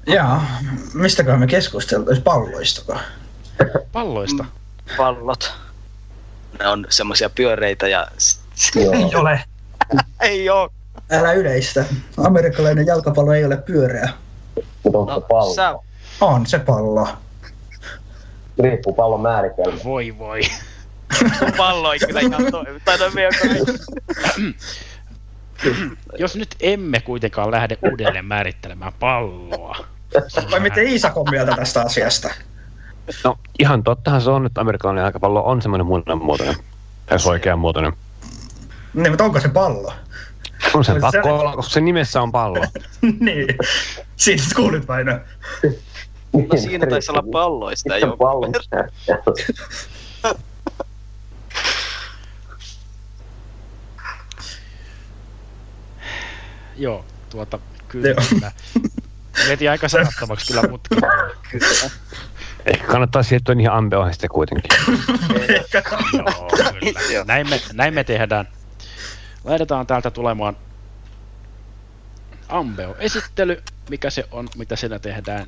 Jaa, 0.06 0.46
mistäköhän 0.92 1.40
me 1.40 1.46
keskusteltais 1.46 2.20
palloistako? 2.20 2.98
Palloista? 3.92 4.44
Pallot. 4.96 5.52
Ne 6.58 6.68
on 6.68 6.86
semmosia 6.88 7.30
pyöreitä 7.30 7.88
ja... 7.88 8.08
Ei 8.92 9.14
ole. 9.14 9.44
ei 10.20 10.50
oo. 10.50 10.68
Älä 11.10 11.32
yleistä. 11.32 11.84
Amerikkalainen 12.16 12.86
jalkapallo 12.86 13.32
ei 13.32 13.44
ole 13.44 13.56
pyöreä. 13.56 14.08
No, 14.92 15.06
se 15.14 15.26
pallo? 15.28 15.54
sä, 15.54 15.74
On 16.20 16.46
se 16.46 16.58
pallo. 16.58 17.08
Riippuu 18.62 18.92
pallon 18.92 19.20
määritelmä. 19.20 19.78
Voi 19.84 20.18
voi. 20.18 20.40
pallo 21.56 21.92
ei 21.92 21.98
kyllä 21.98 22.20
ihan 22.20 22.44
toimi. 22.50 22.80
No 26.04 26.18
Jos 26.18 26.36
nyt 26.36 26.54
emme 26.60 27.00
kuitenkaan 27.00 27.50
lähde 27.50 27.78
uudelleen 27.90 28.24
määrittelemään 28.24 28.92
palloa. 29.00 29.76
Vai 30.50 30.60
miten 30.60 30.86
Iisak 30.86 31.16
on 31.16 31.26
mieltä 31.30 31.56
tästä 31.56 31.80
asiasta? 31.80 32.30
No 33.24 33.38
ihan 33.58 33.82
tottahan 33.82 34.20
se 34.20 34.30
on, 34.30 34.46
että 34.46 34.60
amerikkalainen 34.60 35.02
jalkapallo 35.02 35.44
on 35.44 35.62
semmoinen 35.62 35.86
muodon 35.86 36.54
Tai 37.06 37.20
se 37.20 37.28
oikean 37.28 37.58
muotoinen. 37.58 37.92
Niin, 38.94 39.10
mutta 39.10 39.24
onko 39.24 39.40
se 39.40 39.48
pallo? 39.48 39.92
On 40.74 40.84
sen 40.84 40.94
Se- 40.94 41.00
pakko 41.00 41.38
olla, 41.38 41.56
koska 41.56 41.72
sen 41.72 41.84
nimessä 41.84 42.22
on 42.22 42.32
pallo. 42.32 42.64
niin. 43.20 43.46
Siitä 44.16 44.42
kuulit 44.56 44.88
vain. 44.88 45.06
No 46.34 46.56
siinä 46.56 46.86
taisi 46.86 47.10
olla 47.12 47.24
palloista 47.32 47.94
Sitten 47.94 48.08
jo. 48.08 48.16
pallon 48.16 48.52
Joo, 56.76 57.04
tuota, 57.30 57.58
kyllä. 57.88 58.52
Veti 59.48 59.68
aika 59.68 59.88
sanattomaksi 59.88 60.46
kyllä, 60.46 60.68
mutta 60.68 60.96
Ehkä 62.66 62.86
kannattaa 62.86 63.22
siirtyä 63.22 63.54
niihin 63.54 63.70
ambeoihin 63.70 64.14
sitten 64.14 64.30
kuitenkin. 64.30 64.70
Joo, 66.12 66.48
kyllä. 66.80 67.24
Näin 67.24 67.48
me, 67.50 67.60
näin 67.72 67.94
me 67.94 68.04
tehdään. 68.04 68.48
Laitetaan 69.44 69.86
täältä 69.86 70.10
tulemaan 70.10 70.56
Ambeo-esittely, 72.48 73.62
mikä 73.90 74.10
se 74.10 74.24
on, 74.30 74.48
mitä 74.56 74.76
siellä 74.76 74.98
tehdään 74.98 75.46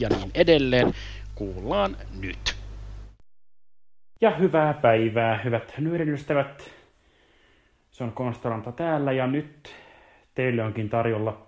ja 0.00 0.08
niin 0.08 0.30
edelleen. 0.34 0.92
Kuullaan 1.34 1.96
nyt. 2.20 2.56
Ja 4.20 4.30
hyvää 4.30 4.74
päivää, 4.74 5.40
hyvät 5.44 5.74
nyörin-ystävät. 5.78 6.70
Se 7.90 8.04
on 8.04 8.12
Konstaranta 8.12 8.72
täällä 8.72 9.12
ja 9.12 9.26
nyt 9.26 9.74
teille 10.34 10.62
onkin 10.62 10.88
tarjolla 10.88 11.46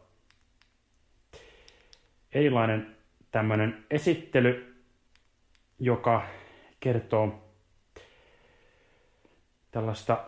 erilainen 2.33 2.97
tämmöinen 3.31 3.85
esittely, 3.91 4.85
joka 5.79 6.27
kertoo 6.81 7.55
tällaista 9.71 10.25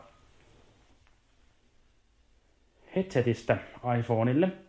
headsetistä 2.96 3.56
iPhoneille. 3.98 4.63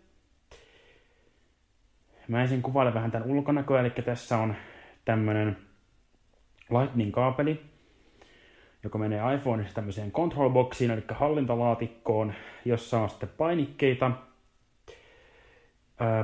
Mä 2.27 2.41
ensin 2.41 2.61
kuvailen 2.61 2.93
vähän 2.93 3.11
tämän 3.11 3.27
ulkonäköä, 3.27 3.79
eli 3.79 3.89
tässä 3.89 4.37
on 4.37 4.55
tämmönen 5.05 5.57
Lightning-kaapeli, 6.69 7.61
joka 8.83 8.97
menee 8.97 9.35
iPhoneista 9.35 9.75
tämmöiseen 9.75 10.11
control 10.11 10.49
boxiin, 10.49 10.91
eli 10.91 11.03
hallintalaatikkoon, 11.09 12.33
jossa 12.65 12.99
on 12.99 13.09
sitten 13.09 13.29
painikkeita. 13.37 14.11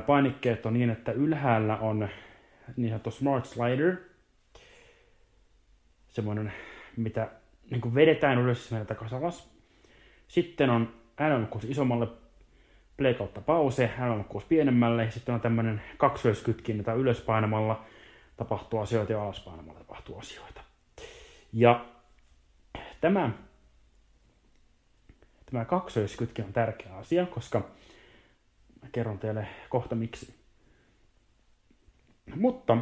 Painikkeet 0.06 0.66
on 0.66 0.74
niin, 0.74 0.90
että 0.90 1.12
ylhäällä 1.12 1.76
on 1.76 2.08
niin 2.76 2.88
sanottu 2.88 3.10
Smart 3.10 3.44
Slider, 3.44 3.96
semmoinen, 6.08 6.52
mitä 6.96 7.28
niin 7.70 7.94
vedetään 7.94 8.38
ylös 8.38 8.72
ja 8.72 8.84
takaisin 8.84 9.18
alas. 9.18 9.52
Sitten 10.28 10.70
on 10.70 10.94
NM6 11.20 11.70
isommalle 11.70 12.08
play 13.02 13.14
kautta 13.14 13.40
pause, 13.40 13.90
NM6 13.98 14.42
pienemmälle, 14.48 15.10
sitten 15.10 15.34
on 15.34 15.40
tämmöinen 15.40 15.82
kaksoiskytkin, 15.96 16.78
jota 16.78 16.94
ylös 16.94 17.20
painamalla 17.20 17.84
tapahtuu 18.36 18.80
asioita 18.80 19.12
ja 19.12 19.22
alas 19.22 19.40
painamalla 19.40 19.78
tapahtuu 19.78 20.18
asioita. 20.18 20.60
Ja 21.52 21.86
tämä, 23.00 23.30
tämä 25.46 25.64
kaksoiskytkin 25.64 26.44
on 26.44 26.52
tärkeä 26.52 26.96
asia, 26.96 27.26
koska 27.26 27.58
mä 28.82 28.88
kerron 28.92 29.18
teille 29.18 29.46
kohta 29.68 29.94
miksi. 29.94 30.34
Mutta 32.34 32.76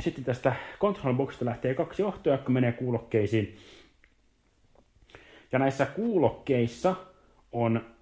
sitten 0.00 0.24
tästä 0.24 0.54
control 0.80 1.14
boxista 1.14 1.44
lähtee 1.44 1.74
kaksi 1.74 2.02
johtoa, 2.02 2.32
jotka 2.32 2.50
menee 2.50 2.72
kuulokkeisiin. 2.72 3.58
Ja 5.52 5.58
näissä 5.58 5.86
kuulokkeissa 5.86 6.96
on... 7.52 7.99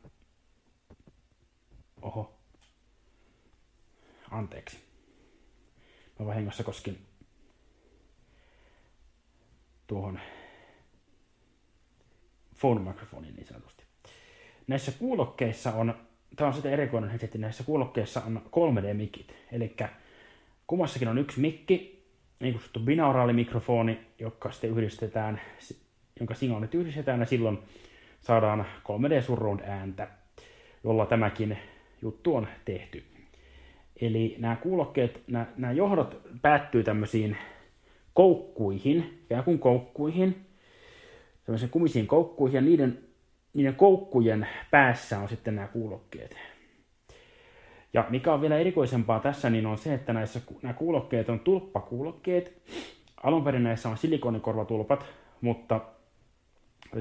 Oho. 2.03 2.39
Anteeksi. 4.31 4.79
Mä 6.19 6.27
vahingossa 6.27 6.65
koskin 6.65 6.99
tuohon 9.87 10.21
phone 12.61 12.81
microphonein 12.81 13.35
niin 13.35 13.47
sanotusti. 13.47 13.85
Näissä 14.67 14.93
kuulokkeissa 14.93 15.73
on, 15.73 15.95
tämä 16.37 16.49
on 16.49 16.55
sitten 16.55 16.73
erikoinen 16.73 17.11
headset, 17.11 17.35
näissä 17.35 17.65
kuulokkeissa 17.65 18.21
on 18.21 18.43
3D-mikit. 18.47 19.35
Eli 19.53 19.77
kummassakin 20.67 21.09
on 21.09 21.19
yksi 21.19 21.41
mikki, 21.41 22.07
niin 22.41 22.55
kutsuttu 22.55 22.81
binauraalimikrofoni, 22.81 24.07
joka 24.19 24.53
sitten 24.53 24.71
yhdistetään, 24.71 25.41
jonka 26.21 26.35
signaalit 26.35 26.75
yhdistetään 26.75 27.21
ja 27.21 27.27
silloin 27.27 27.59
saadaan 28.21 28.67
3D 28.85 29.23
surround 29.23 29.61
ääntä, 29.61 30.09
jolla 30.85 31.07
tämäkin 31.07 31.59
juttu 32.03 32.37
on 32.37 32.49
tehty. 32.65 33.05
Eli 34.01 34.37
nämä 34.39 34.57
kuulokkeet, 34.57 35.23
nämä, 35.27 35.47
nämä 35.57 35.73
johdot 35.73 36.21
päättyy 36.43 36.85
tämmöisiin 36.85 37.37
koukkuihin, 38.15 39.21
ikään 39.25 39.45
kuin 39.45 39.59
koukkuihin, 39.59 40.47
tämmöisiin 41.45 41.71
kumisiin 41.71 42.07
koukkuihin, 42.07 42.55
ja 42.57 42.61
niiden, 42.61 42.99
niiden 43.55 43.75
koukkujen 43.75 44.47
päässä 44.71 45.19
on 45.19 45.29
sitten 45.29 45.55
nämä 45.55 45.69
kuulokkeet. 45.69 46.37
Ja 47.93 48.07
mikä 48.11 48.33
on 48.33 48.41
vielä 48.41 48.59
erikoisempaa 48.59 49.21
tässä, 49.21 49.51
niin 49.51 49.67
on 49.67 49.79
se, 49.79 49.95
että 49.95 50.13
näissä, 50.13 50.41
nämä 50.63 50.75
kuulokkeet 50.75 51.29
on 51.29 51.41
tulppakuulokkeet. 51.41 52.63
Alun 53.23 53.45
perin 53.45 53.65
näissä 53.65 53.89
on 53.89 53.97
silikonikorvatulpat, 53.97 55.07
mutta, 55.41 55.81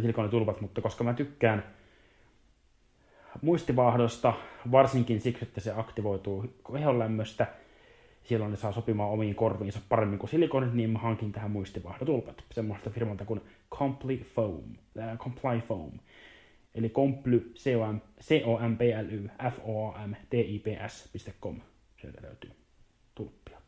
silikonitulpat, 0.02 0.62
mutta 0.62 0.82
koska 0.82 1.04
mä 1.04 1.14
tykkään 1.14 1.77
muistivaahdosta, 3.42 4.34
varsinkin 4.72 5.22
siksi, 5.22 5.46
että 5.46 5.62
se 5.62 5.74
aktivoituu 5.76 6.46
kehonlämmöstä, 6.74 7.48
silloin 8.24 8.52
ne 8.52 8.58
saa 8.58 8.72
sopimaan 8.72 9.12
omiin 9.12 9.36
korviinsa 9.36 9.80
paremmin 9.90 10.20
kuin 10.20 10.30
silikonit, 10.30 10.74
niin 10.74 10.90
mä 10.90 11.00
hankin 11.00 11.32
tähän 11.32 11.52
muistivahdotulpat 11.52 12.44
semmoista 12.52 12.90
firmalta 12.90 13.26
kuin 13.26 13.42
Comply 13.72 14.18
Foam, 14.18 14.64
äh, 15.00 15.18
Comply 15.18 15.62
Foam. 15.68 15.92
Eli 16.76 16.90
comply, 16.90 17.52
C-O-M-P-L-Y, 18.22 19.30
F-O-A-M-T-I-P-S.com. 19.52 21.62
Sieltä 22.02 22.22
löytyy 22.22 22.52
tulppia. 23.16 23.62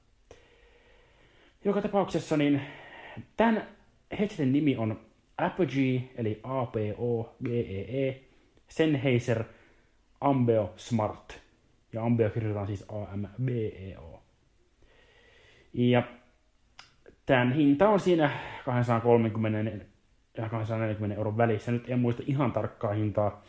Joka 1.65 1.81
tapauksessa 1.81 2.37
niin 2.37 2.61
tämän 3.37 3.67
headsetin 4.19 4.51
nimi 4.51 4.77
on 4.77 4.99
Apogee, 5.37 6.01
eli 6.15 6.39
A-P-O-G-E-E, 6.43 8.28
Sennheiser 8.69 9.43
Ambeo 10.21 10.73
Smart. 10.75 11.39
Ja 11.93 12.03
Ambeo 12.03 12.29
kirjoitetaan 12.29 12.67
siis 12.67 12.85
A-M-B-E-O. 12.89 14.23
Ja 15.73 16.03
tämän 17.25 17.53
hinta 17.53 17.89
on 17.89 17.99
siinä 17.99 18.31
230 18.65 19.85
ja 20.37 20.49
240 20.49 21.17
euron 21.17 21.37
välissä. 21.37 21.71
Nyt 21.71 21.89
en 21.89 21.99
muista 21.99 22.23
ihan 22.25 22.51
tarkkaa 22.51 22.93
hintaa. 22.93 23.43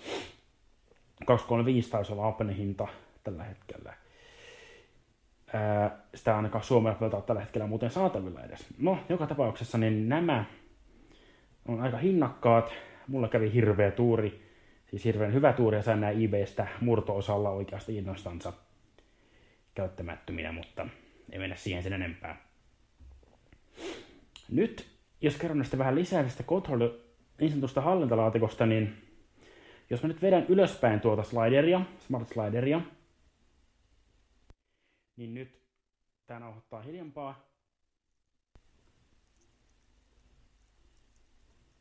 235 1.26 1.90
taisi 1.90 2.12
olla 2.12 2.26
Applen 2.26 2.50
hinta 2.50 2.88
tällä 3.24 3.44
hetkellä. 3.44 3.94
Sitä 6.14 6.37
ainakaan 6.37 6.64
Suomella 6.64 7.00
välttämättä 7.00 7.26
tällä 7.26 7.40
hetkellä 7.40 7.66
muuten 7.66 7.90
saatavilla 7.90 8.42
edes. 8.42 8.66
No, 8.78 8.98
joka 9.09 9.26
tapauksessa 9.26 9.78
niin 9.78 10.09
nämä 10.09 10.44
on 11.68 11.80
aika 11.80 11.96
hinnakkaat. 11.96 12.72
Mulla 13.09 13.28
kävi 13.28 13.52
hirveä 13.52 13.90
tuuri, 13.90 14.49
siis 14.90 15.05
hirveän 15.05 15.33
hyvä 15.33 15.53
tuuri 15.53 15.76
ja 15.76 15.83
sain 15.83 16.00
nämä 16.00 16.11
eBaystä 16.11 16.66
murto-osalla 16.81 17.50
oikeasti 17.50 17.96
innostansa 17.96 18.53
käyttämättöminä, 19.74 20.53
mutta 20.53 20.87
ei 21.33 21.38
mennä 21.38 21.57
siihen 21.57 21.83
sen 21.83 21.92
enempää. 21.92 22.37
Nyt, 24.50 24.87
jos 25.20 25.37
kerron 25.37 25.59
näistä 25.59 25.79
vähän 25.79 25.94
lisää 25.94 26.22
tästä 26.22 26.42
control 26.42 26.88
niin 27.40 27.50
sanotusta 27.50 27.81
hallintalaatikosta, 27.81 28.66
niin 28.66 29.09
jos 29.90 30.03
mä 30.03 30.09
nyt 30.09 30.22
vedän 30.22 30.46
ylöspäin 30.48 31.00
tuota 31.00 31.22
slideria, 31.22 31.81
smart 31.98 32.29
slideria, 32.29 32.81
niin 35.16 35.35
nyt 35.35 35.62
tämä 36.26 36.40
nauhoittaa 36.40 36.83
hiljempaa. 36.83 37.50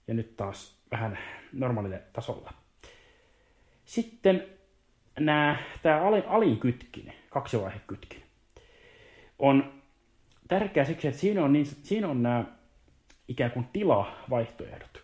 Ja 0.08 0.14
nyt 0.14 0.38
taas 0.38 0.84
vähän 0.92 1.20
normaalille 1.54 2.04
tasolla. 2.14 2.54
Sitten 3.90 4.48
nämä, 5.20 5.58
tämä 5.82 6.02
alin, 6.02 6.24
alinkytkin, 6.28 7.14
kaksivaihekytkin, 7.30 8.24
on 9.40 9.82
tärkeä 10.48 10.86
siksi, 10.86 11.08
että 11.08 11.20
siinä 11.20 11.44
on, 11.44 11.54
niin, 11.54 11.66
siinä 11.66 12.08
on 12.08 12.24
nämä 12.24 12.46
ikään 13.28 13.52
kuin 13.52 13.66
tilavaihtoehdot. 13.74 15.04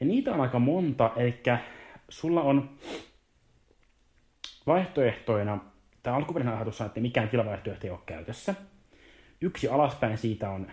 Ja 0.00 0.06
niitä 0.06 0.32
on 0.32 0.40
aika 0.40 0.58
monta, 0.58 1.12
eli 1.16 1.42
sulla 2.08 2.42
on 2.42 2.78
vaihtoehtoina, 4.66 5.58
tämä 6.02 6.16
alkuperäinen 6.16 6.54
ajatus 6.54 6.80
on, 6.80 6.86
että 6.86 7.00
mikään 7.00 7.28
tilavaihtoehto 7.28 7.86
ei 7.86 7.90
ole 7.90 8.00
käytössä. 8.06 8.54
Yksi 9.40 9.68
alaspäin 9.68 10.18
siitä 10.18 10.50
on, 10.50 10.70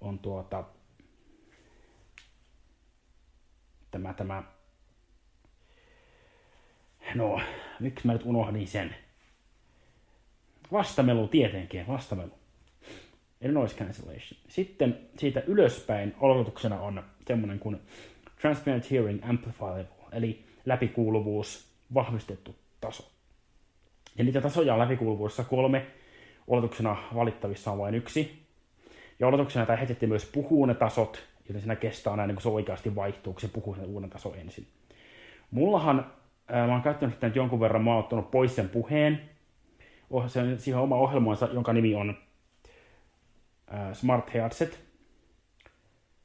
on 0.00 0.18
tuota, 0.18 0.64
tämä, 3.90 4.14
tämä, 4.14 4.53
no, 7.14 7.40
miksi 7.80 8.06
mä 8.06 8.12
nyt 8.12 8.22
unohdin 8.24 8.68
sen? 8.68 8.96
Vastamelu 10.72 11.28
tietenkin, 11.28 11.86
vastamelu. 11.86 12.32
Eli 13.40 13.52
noise 13.52 13.76
cancellation. 13.76 14.40
Sitten 14.48 14.98
siitä 15.18 15.42
ylöspäin 15.46 16.14
oletuksena 16.20 16.80
on 16.80 17.02
semmoinen 17.26 17.58
kuin 17.58 17.80
transparent 18.40 18.90
hearing 18.90 19.28
amplifier, 19.28 19.84
eli 20.12 20.44
läpikuuluvuus, 20.66 21.68
vahvistettu 21.94 22.54
taso. 22.80 23.10
Ja 24.18 24.24
niitä 24.24 24.40
tasoja 24.40 24.72
on 24.72 24.78
läpikuuluvuudessa 24.78 25.44
kolme, 25.44 25.86
oletuksena 26.46 26.96
valittavissa 27.14 27.70
on 27.70 27.78
vain 27.78 27.94
yksi. 27.94 28.42
Ja 29.20 29.26
oletuksena 29.26 29.66
tämä 29.66 29.76
heitetti 29.76 30.06
myös 30.06 30.24
puhuu 30.24 30.66
ne 30.66 30.74
tasot, 30.74 31.22
joten 31.48 31.60
siinä 31.60 31.76
kestää 31.76 32.16
näin, 32.16 32.28
niin 32.28 32.36
kun 32.36 32.42
se 32.42 32.48
oikeasti 32.48 32.94
vaihtuu, 32.94 33.32
kun 33.32 33.40
se 33.40 33.48
puhuu 33.48 33.74
sen 33.74 33.84
uuden 33.84 34.10
tason 34.10 34.34
ensin. 34.38 34.66
Mullahan, 35.50 36.12
mä 36.50 36.72
oon 36.72 36.82
käyttänyt 36.82 37.14
sitä 37.14 37.26
nyt 37.26 37.36
jonkun 37.36 37.60
verran, 37.60 37.84
mä 37.84 37.90
oon 37.90 38.00
ottanut 38.00 38.30
pois 38.30 38.56
sen 38.56 38.68
puheen. 38.68 39.30
Oh, 40.10 40.28
se 40.30 40.40
on 40.40 40.58
siihen 40.58 40.80
oma 40.80 40.96
ohjelmansa, 40.96 41.48
jonka 41.52 41.72
nimi 41.72 41.94
on 41.94 42.14
Smart 43.92 44.34
Headset. 44.34 44.84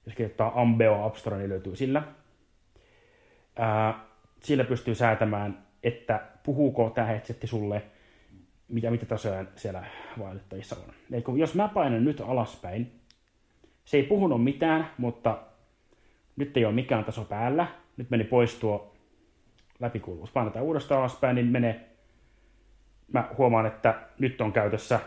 Jos 0.05 0.15
kirjoittaa 0.15 0.61
Ambeo 0.61 1.05
App 1.05 1.15
Store, 1.15 1.37
niin 1.37 1.49
löytyy 1.49 1.75
sillä. 1.75 2.03
Sillä 4.43 4.63
pystyy 4.63 4.95
säätämään, 4.95 5.65
että 5.83 6.21
puhuuko 6.43 6.89
tämä 6.89 7.07
headsetti 7.07 7.47
sulle, 7.47 7.81
mitä, 8.67 8.91
mitä 8.91 9.05
tasoja 9.05 9.45
siellä 9.55 9.83
vaihdettavissa 10.19 10.75
on. 10.75 10.93
Eli 11.11 11.39
jos 11.39 11.55
mä 11.55 11.67
painan 11.67 12.05
nyt 12.05 12.21
alaspäin, 12.21 12.91
se 13.85 13.97
ei 13.97 14.03
puhunut 14.03 14.43
mitään, 14.43 14.91
mutta 14.97 15.37
nyt 16.35 16.57
ei 16.57 16.65
ole 16.65 16.73
mikään 16.73 17.05
taso 17.05 17.23
päällä. 17.23 17.67
Nyt 17.97 18.09
meni 18.09 18.23
pois 18.23 18.55
tuo 18.55 18.88
läpikuuluvuus. 19.79 20.31
Painetaan 20.31 20.65
uudestaan 20.65 20.99
alaspäin, 20.99 21.35
niin 21.35 21.47
menee. 21.47 21.89
Mä 23.13 23.29
huomaan, 23.37 23.65
että 23.65 24.07
nyt 24.19 24.41
on 24.41 24.53
käytössä 24.53 24.99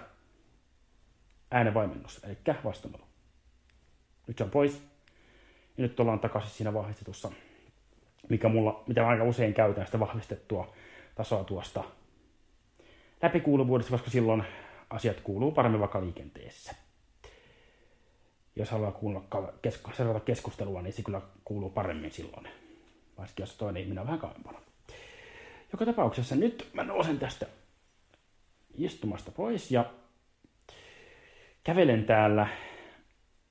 äänenvaimennus, 1.51 2.25
eli 2.25 2.39
vastamelu. 2.65 3.05
Nyt 4.27 4.39
se 4.39 4.45
on 4.45 4.51
pois. 4.51 4.83
Ja 5.77 5.83
nyt 5.83 6.01
ollaan 6.01 6.21
takaisin 6.21 6.51
siinä 6.51 6.75
vahvistetussa, 6.75 7.33
mikä 8.29 8.49
mulla, 8.49 8.85
mitä 8.87 9.01
mä 9.01 9.09
aika 9.09 9.25
usein 9.25 9.55
käytän 9.55 9.87
sitä 9.87 10.01
vahvistettua 10.01 10.75
tasoa 11.15 11.45
tuosta 11.45 11.85
läpikuuluvuudesta, 13.23 13.91
koska 13.91 14.11
silloin 14.11 14.45
asiat 14.91 15.21
kuuluu 15.21 15.53
paremmin 15.53 15.81
vaikka 15.81 16.01
liikenteessä 16.01 16.75
jos 18.57 18.71
haluaa 18.71 18.93
kuunnella, 18.93 19.53
seurata 19.97 20.21
keskustelua, 20.21 20.83
niin 20.83 20.93
se 20.93 21.03
kyllä 21.03 21.21
kuuluu 21.45 21.71
paremmin 21.71 22.11
silloin. 22.11 22.49
Varsinkin 23.23 23.43
jos 23.43 23.57
toinen 23.57 23.83
ihminen 23.83 24.01
on 24.01 24.07
vähän 24.07 24.21
kauempana. 24.21 24.59
Joka 25.73 25.87
tapauksessa 25.87 26.35
nyt 26.37 26.71
mä 26.73 26.85
nousen 26.85 27.19
tästä 27.19 27.47
istumasta 28.75 29.31
pois 29.31 29.71
ja 29.71 29.85
kävelen 31.65 32.05
täällä 32.05 32.47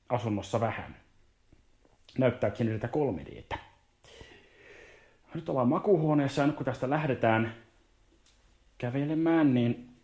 asunnossa 0.10 0.60
vähän. 0.60 0.96
Näyttääkseni 2.18 2.70
näitä 2.70 2.88
3 2.88 3.26
d 3.26 3.58
Nyt 5.34 5.50
ollaan 5.50 5.70
makuuhuoneessa 5.70 6.42
ja 6.42 6.48
nyt 6.48 6.56
kun 6.56 6.66
tästä 6.66 6.90
lähdetään 6.90 7.56
kävelemään, 8.78 9.54
niin 9.54 9.96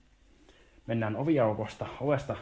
mennään 0.86 1.15
oviaukosta, 1.15 1.88
ovesta 2.01 2.36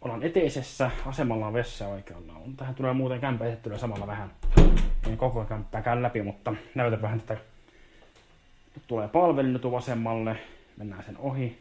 ollaan 0.00 0.22
eteisessä, 0.22 0.90
asemalla 1.06 1.46
on 1.46 1.52
vessa 1.52 1.88
oikealla. 1.88 2.32
Tähän 2.56 2.74
tulee 2.74 2.92
muuten 2.92 3.20
kämpä 3.20 3.44
esittelyä 3.44 3.78
samalla 3.78 4.06
vähän. 4.06 4.30
En 5.06 5.16
koko 5.16 5.44
kämppää 5.44 5.82
käy 5.82 6.02
läpi, 6.02 6.22
mutta 6.22 6.54
näytä 6.74 7.02
vähän 7.02 7.20
tätä. 7.20 7.40
Nyt 8.74 8.86
tulee 8.86 9.08
palvelu 9.08 9.48
nyt 9.48 9.64
vasemmalle. 9.64 10.36
Mennään 10.76 11.04
sen 11.04 11.16
ohi. 11.18 11.58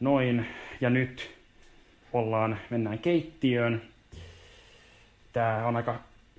Noin. 0.00 0.46
Ja 0.80 0.90
nyt 0.90 1.30
ollaan, 2.12 2.58
mennään 2.70 2.98
keittiöön. 2.98 3.82
Tää 5.32 5.66
on 5.66 5.76
aika 5.76 5.94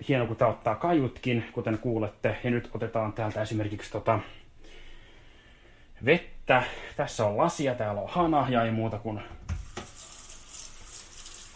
hieno, 0.08 0.26
kun 0.26 0.36
tää 0.36 0.48
ottaa 0.48 0.74
kaiutkin, 0.74 1.44
kuten 1.52 1.78
kuulette. 1.78 2.36
Ja 2.44 2.50
nyt 2.50 2.70
otetaan 2.74 3.12
täältä 3.12 3.42
esimerkiksi 3.42 3.92
tota 3.92 4.18
vettä. 6.04 6.62
Tässä 6.96 7.26
on 7.26 7.36
lasia, 7.36 7.74
täällä 7.74 8.00
on 8.00 8.08
hana 8.10 8.46
ja 8.48 8.62
ei 8.62 8.70
muuta 8.70 8.98
kuin 8.98 9.20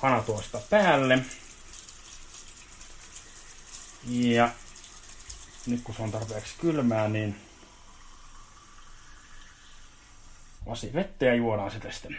hana 0.01 0.23
tuosta 0.23 0.61
päälle. 0.71 1.19
Ja 4.09 4.51
nyt 5.67 5.81
kun 5.85 5.95
se 5.95 6.03
on 6.03 6.13
tarpeeksi 6.13 6.55
kylmää, 6.61 7.09
niin 7.09 7.37
lasi 10.67 10.93
vettä 10.93 11.25
ja 11.25 11.35
juodaan 11.35 11.71
sitä 11.71 11.91
sitten. 11.93 12.17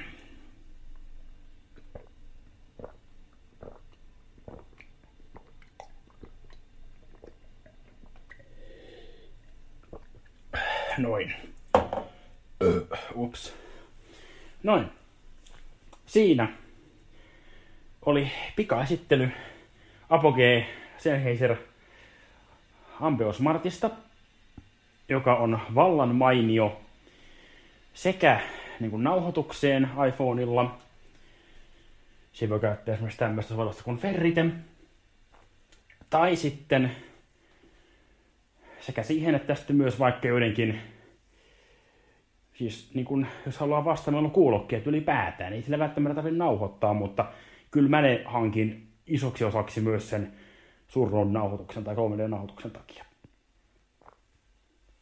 Noin. 10.97 11.35
Ups. 13.15 13.53
Noin. 14.63 14.91
Siinä 16.05 16.60
oli 18.05 18.31
pikaesittely 18.55 19.29
Apogee 20.09 20.65
Sennheiser 20.97 21.55
Ambeo 22.99 23.33
Smartista, 23.33 23.89
joka 25.09 25.35
on 25.35 25.59
vallan 25.75 26.15
mainio 26.15 26.81
sekä 27.93 28.39
niin 28.79 28.91
kuin 28.91 29.03
nauhoitukseen 29.03 29.89
iPhoneilla. 30.07 30.77
Se 32.33 32.49
voi 32.49 32.59
käyttää 32.59 32.93
esimerkiksi 32.93 33.19
tämmöistä 33.19 33.49
sovellusta 33.49 33.83
kuin 33.83 33.97
Ferrite. 33.97 34.45
Tai 36.09 36.35
sitten 36.35 36.91
sekä 38.79 39.03
siihen, 39.03 39.35
että 39.35 39.55
sitten 39.55 39.75
myös 39.75 39.99
vaikka 39.99 40.27
joidenkin, 40.27 40.79
siis 42.53 42.89
niin 42.93 43.05
kun, 43.05 43.27
jos 43.45 43.57
haluaa 43.57 43.85
vastaamalla 43.85 44.29
kuulokkeet 44.29 44.87
ylipäätään, 44.87 45.51
niin 45.51 45.63
sillä 45.63 45.79
välttämättä 45.79 46.15
tarvitse 46.15 46.37
nauhoittaa, 46.37 46.93
mutta 46.93 47.25
kyllä 47.71 47.89
mä 47.89 48.01
ne 48.01 48.23
hankin 48.25 48.87
isoksi 49.07 49.43
osaksi 49.43 49.81
myös 49.81 50.09
sen 50.09 50.33
surron 50.87 51.33
nauhoituksen 51.33 51.83
tai 51.83 51.95
3 51.95 52.27
nauhoituksen 52.27 52.71
takia. 52.71 53.05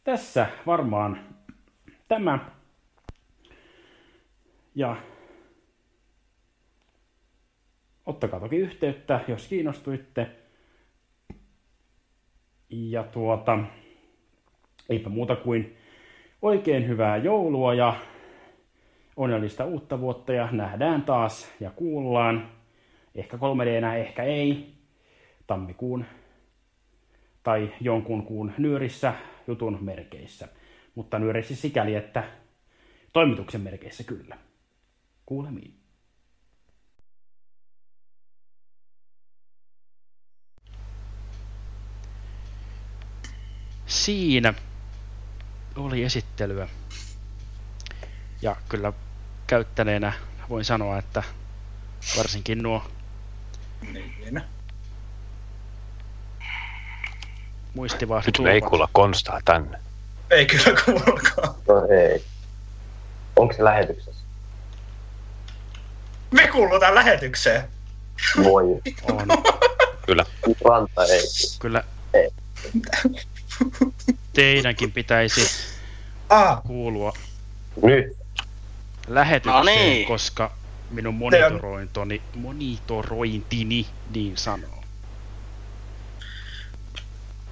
Tässä 0.04 0.46
varmaan 0.66 1.24
tämä. 2.08 2.38
Ja 4.74 4.96
ottakaa 8.06 8.40
toki 8.40 8.56
yhteyttä, 8.56 9.20
jos 9.28 9.48
kiinnostuitte. 9.48 10.30
Ja 12.70 13.02
tuota, 13.02 13.58
eipä 14.88 15.08
muuta 15.08 15.36
kuin 15.36 15.76
oikein 16.42 16.88
hyvää 16.88 17.16
joulua 17.16 17.74
ja 17.74 17.96
onnellista 19.16 19.64
uutta 19.64 20.00
vuotta 20.00 20.32
ja 20.32 20.48
nähdään 20.52 21.02
taas 21.02 21.52
ja 21.60 21.70
kuullaan 21.70 22.59
Ehkä 23.14 23.38
3 23.38 23.64
d 23.64 23.98
ehkä 24.00 24.22
ei. 24.22 24.74
Tammikuun 25.46 26.04
tai 27.42 27.72
jonkun 27.80 28.22
kuun 28.26 28.52
nyörissä 28.58 29.14
jutun 29.46 29.78
merkeissä. 29.80 30.48
Mutta 30.94 31.18
nyörissä 31.18 31.56
sikäli, 31.56 31.94
että 31.94 32.24
toimituksen 33.12 33.60
merkeissä 33.60 34.04
kyllä. 34.04 34.38
Kuulemiin. 35.26 35.80
Siinä 43.86 44.54
oli 45.76 46.02
esittelyä. 46.02 46.68
Ja 48.42 48.56
kyllä 48.68 48.92
käyttäneenä 49.46 50.12
voin 50.48 50.64
sanoa, 50.64 50.98
että 50.98 51.22
varsinkin 52.16 52.58
nuo 52.62 52.82
Niin. 53.92 54.42
muistivahdit 57.74 58.38
Nyt 58.38 58.44
me 58.44 58.52
ei 58.52 58.60
kuulla 58.60 58.88
konstaa 58.92 59.40
tänne. 59.44 59.78
Ei 60.30 60.46
kyllä 60.46 60.80
kuulukaan. 60.84 61.54
No 61.68 61.86
ei. 61.90 62.24
Onko 63.36 63.54
se 63.54 63.64
lähetyksessä? 63.64 64.20
Me 66.30 66.46
kuulutaan 66.48 66.94
lähetykseen. 66.94 67.68
Voi. 68.44 68.64
on. 69.02 69.28
Kyllä. 70.06 70.24
Ranta 70.64 71.04
ei. 71.04 71.22
Kyllä 71.58 71.84
Ei. 72.14 72.30
teidänkin 74.32 74.92
pitäisi 74.92 75.40
Ah, 76.28 76.62
kuulua 76.62 77.12
Nyt. 77.82 78.16
lähetykseen, 79.08 79.56
No 79.56 79.62
niin. 79.64 80.08
koska 80.08 80.52
minun 80.90 81.14
monitorointoni, 81.14 82.22
monitorointini 82.34 83.86
niin 84.14 84.36
sanoo. 84.36 84.84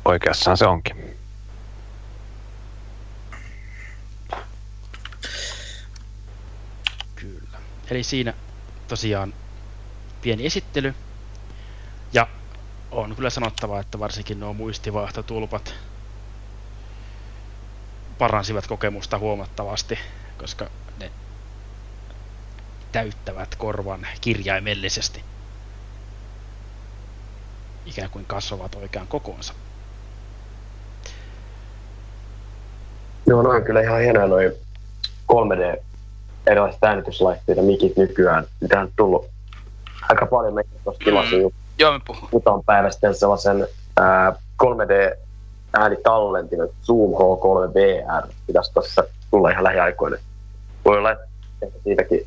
Oikeassaan 0.04 0.56
se 0.56 0.66
onkin. 0.66 1.16
Kyllä. 7.14 7.58
Eli 7.90 8.02
siinä 8.02 8.34
tosiaan 8.88 9.34
pieni 10.22 10.46
esittely. 10.46 10.94
Ja 12.12 12.26
on 12.90 13.16
kyllä 13.16 13.30
sanottava, 13.30 13.80
että 13.80 13.98
varsinkin 13.98 14.40
nuo 14.40 14.54
muistivahtotulpat 14.54 15.74
paransivat 18.18 18.66
kokemusta 18.66 19.18
huomattavasti, 19.18 19.98
koska 20.38 20.70
täyttävät 22.92 23.54
korvan 23.56 24.06
kirjaimellisesti. 24.20 25.24
Ikään 27.86 28.10
kuin 28.10 28.24
kasvavat 28.24 28.74
oikean 28.74 29.06
kokoonsa. 29.06 29.54
Joo, 33.26 33.42
noin 33.42 33.64
kyllä 33.64 33.80
ihan 33.80 34.00
hienoja 34.00 34.26
noin 34.26 34.52
3D 35.32 35.82
erilaiset 36.46 36.84
äänityslaitteita, 36.84 37.62
mikit 37.62 37.96
nykyään. 37.96 38.44
Mitä 38.60 38.80
on 38.80 38.90
tullut 38.96 39.26
aika 40.08 40.26
paljon 40.26 40.54
meitä 40.54 40.70
tuossa 40.84 41.04
tilasin 41.04 41.42
mm. 41.42 41.50
Joo, 41.78 41.92
me 41.92 42.00
puhun. 42.06 42.64
päivän 42.64 42.92
sitten 42.92 43.14
sellaisen 43.14 43.66
ää, 43.96 44.32
3D 44.62 45.18
äänitallentin, 45.72 46.58
Zoom 46.82 47.10
H3 47.10 47.74
VR, 47.74 48.32
pitäisi 48.46 48.72
tuossa 48.72 49.04
tulla 49.30 49.50
ihan 49.50 49.64
lähiaikoina. 49.64 50.16
Voi 50.84 50.98
olla, 50.98 51.12
että 51.12 51.78
siitäkin 51.84 52.26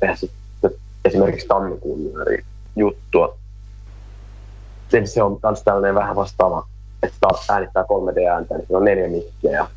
tehdä 0.00 0.16
sitten 0.16 0.70
esimerkiksi 1.04 1.46
tammikuun 1.46 2.00
myöri 2.00 2.44
juttua. 2.76 3.38
Sen 4.88 5.08
se 5.08 5.22
on 5.22 5.38
myös 5.42 5.62
tällainen 5.62 5.94
vähän 5.94 6.16
vastaava, 6.16 6.66
että 7.02 7.16
taas 7.20 7.50
äänittää 7.50 7.82
3D-ääntä, 7.82 8.58
niin 8.58 8.66
on 8.70 8.84
neljä 8.84 9.08
mikkiä 9.08 9.50
ja 9.50 9.68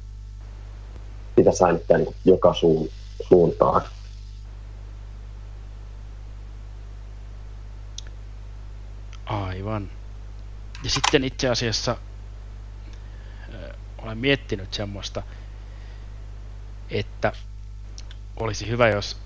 pitäisi 1.36 1.64
äänittää 1.64 1.98
niin 1.98 2.16
joka 2.26 2.54
suun, 2.54 2.90
suuntaan. 3.28 3.82
Aivan. 9.26 9.90
Ja 10.84 10.90
sitten 10.90 11.24
itse 11.24 11.50
asiassa 11.50 11.98
ö, 13.54 13.74
olen 13.98 14.18
miettinyt 14.18 14.74
semmoista, 14.74 15.24
että 16.90 17.32
olisi 18.38 18.70
hyvä, 18.70 18.90
jos 18.90 19.18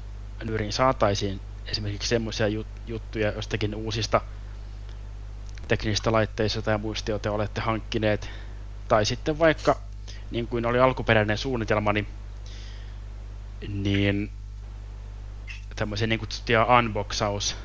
Nyrin 0.44 0.74
saataisiin 0.74 1.42
esimerkiksi 1.66 2.10
semmoisia 2.10 2.48
jut- 2.48 2.82
juttuja 2.88 3.32
jostakin 3.32 3.76
uusista 3.76 4.22
teknisistä 5.68 6.12
laitteista 6.12 6.62
tai 6.62 6.78
muista, 6.78 7.12
joita 7.12 7.32
olette 7.32 7.62
hankkineet. 7.62 8.30
Tai 8.88 9.06
sitten 9.06 9.40
vaikka, 9.40 9.82
niin 10.32 10.48
kuin 10.48 10.66
oli 10.66 10.80
alkuperäinen 10.80 11.38
suunnitelma, 11.38 11.94
niin, 11.94 12.08
niin 13.68 14.32
tämmöisiä 15.76 16.08
niin 16.08 16.20
kutsuttuja 16.20 16.66
unboxaus 16.66 17.56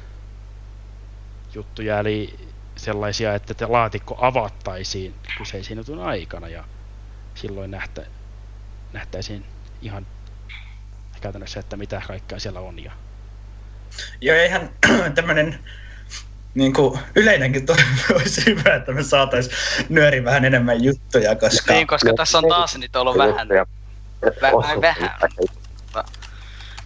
juttuja, 1.55 1.99
eli 1.99 2.39
sellaisia, 2.77 3.35
että 3.35 3.55
te 3.55 3.67
laatikko 3.67 4.17
avattaisiin 4.21 5.15
kyseisen 5.39 5.77
jutun 5.77 6.03
aikana 6.03 6.49
ja 6.49 6.65
silloin 7.35 7.71
nähtä, 7.71 8.07
nähtäisiin 8.93 9.47
ihan 9.81 10.07
käytännössä, 11.23 11.61
että 11.61 11.77
mitä 11.77 12.03
kaikkea 12.07 12.39
siellä 12.39 12.61
on. 12.61 12.79
Ja 12.85 12.93
joo 14.21 14.37
eihän 14.37 14.71
tämmönen 15.15 15.59
niin 16.55 16.73
kuin 16.73 16.99
yleinenkin 17.15 17.67
toimi 17.67 17.83
olisi 18.15 18.47
hyvä, 18.47 18.75
että 18.75 18.93
me 18.93 19.03
saatais 19.03 19.51
nyöri 19.89 20.25
vähän 20.25 20.45
enemmän 20.45 20.85
juttuja, 20.85 21.37
koska 21.37 21.73
Niin, 21.73 21.87
koska 21.87 22.11
tässä 22.17 22.39
on 22.39 22.45
taas 22.49 22.77
niitä 22.79 23.01
ollut 23.01 23.19
vähän, 23.19 23.49
Ja- 23.49 23.67
vähän, 24.61 24.81
vähän. 24.81 25.11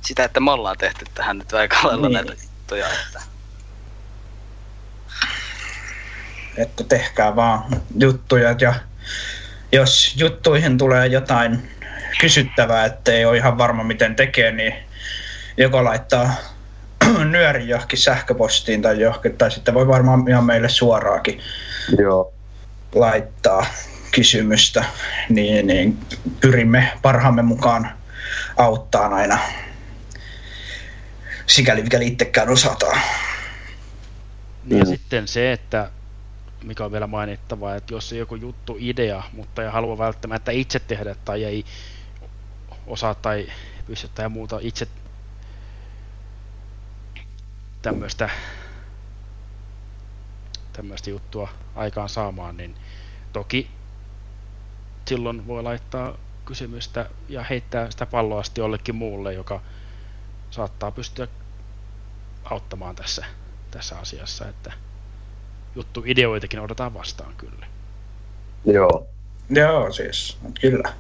sitä, 0.01 0.25
että 0.25 0.41
me 0.41 0.51
ollaan 0.51 0.77
tehty 0.79 1.05
tähän 1.15 1.39
nyt 1.39 1.53
aika 1.53 1.77
lailla 1.83 2.09
Niin. 2.09 2.15
näitä 2.15 2.33
juttuja. 2.43 2.87
Että... 2.89 3.21
että 6.57 6.85
tehkää 6.85 7.37
vaan 7.37 7.65
juttuja 7.99 8.55
ja 8.61 8.75
jos 9.73 10.15
juttuihin 10.17 10.79
tulee 10.79 11.07
jotain 11.07 11.76
kysyttävää, 12.21 12.85
että 12.85 13.13
ei 13.13 13.25
ole 13.25 13.37
ihan 13.37 13.59
varma 13.59 13.85
miten 13.85 14.17
tekee, 14.17 14.53
niin 14.53 14.75
joko 15.57 15.85
laittaa 15.85 16.35
nyöri 17.31 17.69
johonkin 17.69 17.99
sähköpostiin 17.99 18.83
tai 18.83 19.01
johonkin, 19.01 19.37
tai 19.39 19.51
sitten 19.51 19.75
voi 19.75 19.89
varmaan 19.89 20.29
ihan 20.29 20.45
meille 20.45 20.69
suoraakin 20.69 21.41
Joo. 21.99 22.33
laittaa 22.95 23.67
kysymystä, 24.15 24.85
niin, 25.29 25.67
niin 25.67 25.99
pyrimme 26.41 26.93
parhaamme 27.03 27.43
mukaan 27.43 27.91
auttaa 28.57 29.15
aina 29.15 29.39
sikäli 31.47 31.83
mikäli 31.83 32.07
itsekään 32.07 32.49
osataan. 32.49 33.01
Ja 34.67 34.79
Mm. 34.79 34.87
sitten 34.87 35.29
se, 35.29 35.53
että 35.53 35.91
mikä 36.65 36.85
on 36.85 36.93
vielä 36.93 37.07
mainittava, 37.07 37.75
että 37.75 37.95
jos 37.95 38.13
on 38.13 38.19
joku 38.19 38.35
juttu 38.37 38.77
idea, 38.81 39.23
mutta 39.33 39.63
ei 39.63 39.71
halua 39.71 39.99
välttämättä 39.99 40.53
itse 40.53 40.79
tehdä 40.79 41.15
tai 41.25 41.45
ei 41.45 41.65
osaa 42.87 43.15
tai 43.15 43.47
pysty 43.87 44.09
tai 44.09 44.29
muuta 44.29 44.59
itse 44.63 44.89
tämmöistä 47.83 48.31
tämmöistä 50.73 51.11
juttua 51.11 51.49
aikaan 51.75 52.09
saamaan, 52.09 52.57
niin 52.57 52.75
toki 53.33 53.71
silloin 55.09 55.47
voi 55.47 55.63
laittaa 55.63 56.17
kysymystä 56.45 57.11
ja 57.29 57.45
heittää 57.45 57.91
sitä 57.91 58.07
palloa 58.07 58.43
sitten 58.43 58.63
jollekin 58.63 58.95
muulle, 58.95 59.33
joka 59.33 59.61
saattaa 60.51 60.91
pystyä 60.91 61.29
auttamaan 62.45 62.97
tässä, 62.97 63.25
tässä 63.71 63.99
asiassa, 63.99 64.49
että 64.49 64.73
juttu 65.75 66.03
ideoitakin 66.07 66.61
odotetaan 66.61 66.95
vastaan 66.95 67.35
kyllä. 67.37 67.67
Joo. 68.65 69.07
Joo, 69.51 69.93
siis, 69.93 70.39
kyllä. 70.61 70.95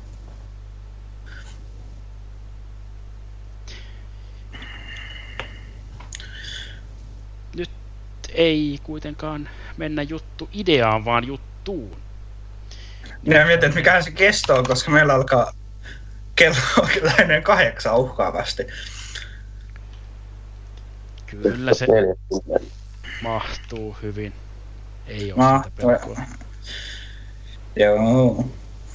Nyt 7.57 7.70
ei 8.37 8.78
kuitenkaan 8.82 9.49
mennä 9.76 10.03
juttu 10.03 10.49
ideaan, 10.53 11.05
vaan 11.05 11.26
juttuun. 11.26 11.97
Minä 13.22 13.45
mietin, 13.45 13.66
että 13.68 13.78
mikähän 13.78 14.05
se 14.05 14.11
kesto 14.11 14.55
on, 14.57 14.66
koska 14.66 14.91
meillä 14.91 15.14
alkaa 15.14 15.53
kello 16.37 16.57
on 16.82 16.89
kyllä 16.95 17.12
ennen 17.18 17.43
kahdeksan 17.43 17.97
uhkaavasti. 17.97 18.66
Kyllä 21.26 21.74
se 21.74 21.87
mahtuu 23.22 23.97
hyvin. 24.03 24.32
Ei 25.07 25.32
ole 25.32 25.39
Ma- 25.43 25.62
sitä 25.64 25.76
pelkoa. 25.76 26.16
Joo, 27.76 28.45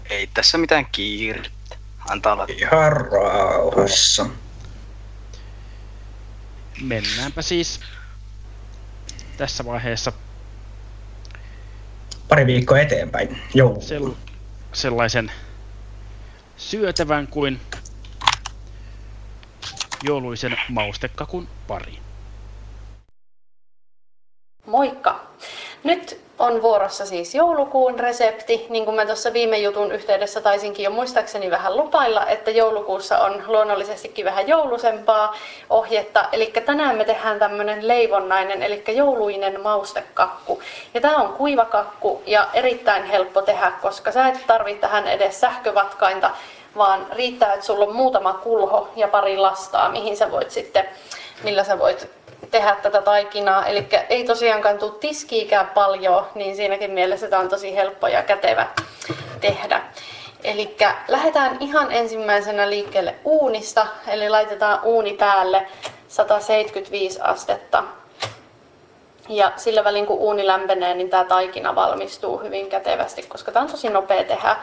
Ei 0.10 0.28
tässä 0.34 0.58
mitään 0.58 0.86
kiirettä. 0.92 1.76
Antaa 2.10 2.34
olla. 2.34 2.46
ihan 2.50 2.92
rauhassa. 2.92 4.26
Mennäänpä 6.82 7.42
siis 7.42 7.80
tässä 9.42 9.66
vaiheessa 9.66 10.12
Pari 12.28 12.46
viikkoa 12.46 12.80
eteenpäin. 12.80 13.38
Joo. 13.54 13.74
sel- 13.80 14.16
sellaisen 14.74 15.32
syötävän 16.58 17.28
kuin 17.28 17.60
jouluisen 20.04 20.58
maustekakun 20.70 21.48
pariin. 21.68 22.00
Moikka! 24.66 25.28
Nyt 25.84 26.22
on 26.42 26.62
vuorossa 26.62 27.06
siis 27.06 27.36
joulukuun 27.36 28.00
resepti. 28.00 28.66
Niin 28.70 28.86
kuin 28.86 28.96
mä 28.96 29.06
tuossa 29.06 29.34
viime 29.34 29.58
jutun 29.58 29.92
yhteydessä 29.92 30.42
taisinkin 30.42 30.84
jo 30.84 30.90
muistaakseni 30.90 31.52
vähän 31.52 31.78
lupailla, 31.78 32.26
että 32.26 32.52
joulukuussa 32.52 33.20
on 33.20 33.44
luonnollisestikin 33.48 34.26
vähän 34.26 34.48
joulusempaa 34.48 35.36
ohjetta. 35.70 36.26
Eli 36.32 36.54
tänään 36.66 36.98
me 36.98 37.06
tehdään 37.06 37.40
tämmönen 37.40 37.88
leivonnainen, 37.88 38.64
eli 38.64 38.84
jouluinen 38.88 39.62
maustekakku. 39.62 40.62
Ja 40.94 41.02
tää 41.02 41.16
on 41.16 41.34
kuivakakku 41.34 42.24
ja 42.26 42.48
erittäin 42.54 43.04
helppo 43.04 43.42
tehdä, 43.42 43.72
koska 43.82 44.12
sä 44.12 44.28
et 44.28 44.44
tarvitse 44.48 44.82
tähän 44.82 45.08
edes 45.08 45.40
sähkövatkainta, 45.40 46.32
vaan 46.78 47.08
riittää, 47.12 47.54
että 47.54 47.66
sulla 47.66 47.86
on 47.86 47.96
muutama 47.96 48.34
kulho 48.34 48.90
ja 48.96 49.08
pari 49.08 49.38
lastaa, 49.38 49.90
mihin 49.90 50.18
sä 50.18 50.32
voit 50.32 50.52
sitten, 50.52 50.90
millä 51.44 51.64
sä 51.64 51.80
voit 51.80 52.10
tehdä 52.52 52.76
tätä 52.82 53.02
taikinaa. 53.02 53.66
Eli 53.66 53.88
ei 54.10 54.24
tosiaankaan 54.24 54.78
tule 54.78 54.92
tiskiikään 55.00 55.68
paljon, 55.68 56.28
niin 56.36 56.56
siinäkin 56.56 56.92
mielessä 56.92 57.28
tämä 57.28 57.42
on 57.42 57.50
tosi 57.50 57.76
helppo 57.76 58.08
ja 58.08 58.24
kätevä 58.24 58.68
tehdä. 59.42 59.82
Eli 60.44 60.78
lähdetään 61.08 61.58
ihan 61.60 61.92
ensimmäisenä 61.92 62.70
liikkeelle 62.70 63.16
uunista, 63.26 63.88
eli 64.08 64.30
laitetaan 64.30 64.80
uuni 64.84 65.14
päälle 65.14 65.68
175 66.08 67.20
astetta. 67.22 67.84
Ja 69.30 69.52
sillä 69.56 69.84
välin 69.84 70.06
kun 70.06 70.18
uuni 70.18 70.48
lämpenee, 70.48 70.94
niin 70.94 71.10
tämä 71.10 71.24
taikina 71.24 71.76
valmistuu 71.76 72.38
hyvin 72.38 72.70
kätevästi, 72.70 73.24
koska 73.24 73.52
tämä 73.52 73.66
on 73.66 73.72
tosi 73.72 73.90
nopea 73.90 74.24
tehdä. 74.24 74.56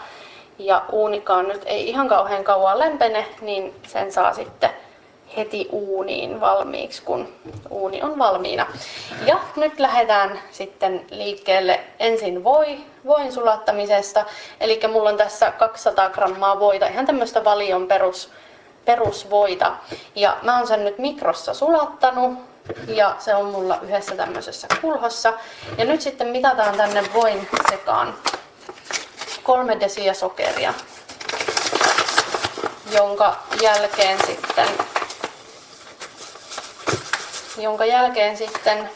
Ja 0.58 0.84
uunikaan 0.92 1.48
nyt 1.48 1.62
ei 1.66 1.88
ihan 1.88 2.08
kauhean 2.08 2.44
kauan 2.44 2.78
lämpene, 2.78 3.26
niin 3.40 3.74
sen 3.86 4.12
saa 4.12 4.34
sitten 4.34 4.70
heti 5.36 5.68
uuniin 5.72 6.40
valmiiksi, 6.40 7.02
kun 7.02 7.28
uuni 7.70 8.02
on 8.02 8.18
valmiina. 8.18 8.66
Ja 9.26 9.38
nyt 9.56 9.80
lähdetään 9.80 10.40
sitten 10.50 11.06
liikkeelle 11.10 11.80
ensin 11.98 12.44
voi, 12.44 12.78
voin 13.06 13.32
sulattamisesta. 13.32 14.24
Eli 14.60 14.80
mulla 14.92 15.08
on 15.08 15.16
tässä 15.16 15.50
200 15.50 16.10
grammaa 16.10 16.60
voita, 16.60 16.86
ihan 16.86 17.06
tämmöistä 17.06 17.44
valion 17.44 17.86
perus, 17.86 18.30
perusvoita. 18.84 19.72
Ja 20.14 20.36
mä 20.42 20.58
oon 20.58 20.66
sen 20.66 20.84
nyt 20.84 20.98
mikrossa 20.98 21.54
sulattanut 21.54 22.38
ja 22.86 23.16
se 23.18 23.34
on 23.34 23.46
mulla 23.46 23.78
yhdessä 23.82 24.14
tämmöisessä 24.14 24.66
kulhossa. 24.80 25.32
Ja 25.78 25.84
nyt 25.84 26.00
sitten 26.00 26.28
mitataan 26.28 26.76
tänne 26.76 27.04
voin 27.14 27.48
sekaan 27.70 28.14
kolme 29.42 29.80
desiä 29.80 30.14
sokeria, 30.14 30.74
jonka 32.94 33.36
jälkeen 33.62 34.18
sitten 34.26 34.68
jonka 37.58 37.84
jälkeen 37.84 38.36
sitten 38.36 38.90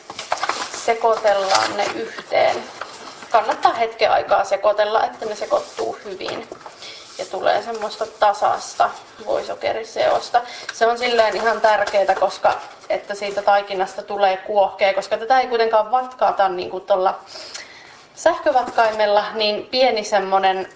sekoitellaan 0.85 1.77
ne 1.77 1.85
yhteen. 1.95 2.57
Kannattaa 3.31 3.73
hetken 3.73 4.11
aikaa 4.11 4.45
sekoitella, 4.45 5.05
että 5.05 5.27
ne 5.27 5.35
sekoittuu 5.35 5.99
hyvin 6.05 6.49
ja 7.19 7.25
tulee 7.31 7.63
semmoista 7.63 8.07
tasasta 8.07 8.91
voisokeriseosta. 9.27 10.43
Se 10.73 10.87
on 10.87 10.99
silleen 10.99 11.37
ihan 11.37 11.61
tärkeää, 11.61 12.15
koska 12.21 12.61
että 12.89 13.15
siitä 13.15 13.43
taikinasta 13.43 14.03
tulee 14.03 14.37
kuohkea, 14.37 14.95
koska 14.95 15.17
tätä 15.17 15.41
ei 15.41 15.47
kuitenkaan 15.47 15.91
vatkaata 15.91 16.49
niin 16.49 16.71
kuin 16.71 16.87
tuolla 16.87 17.19
sähkövatkaimella, 18.15 19.25
niin 19.35 19.67
pieni 19.71 20.05
semmonen 20.05 20.69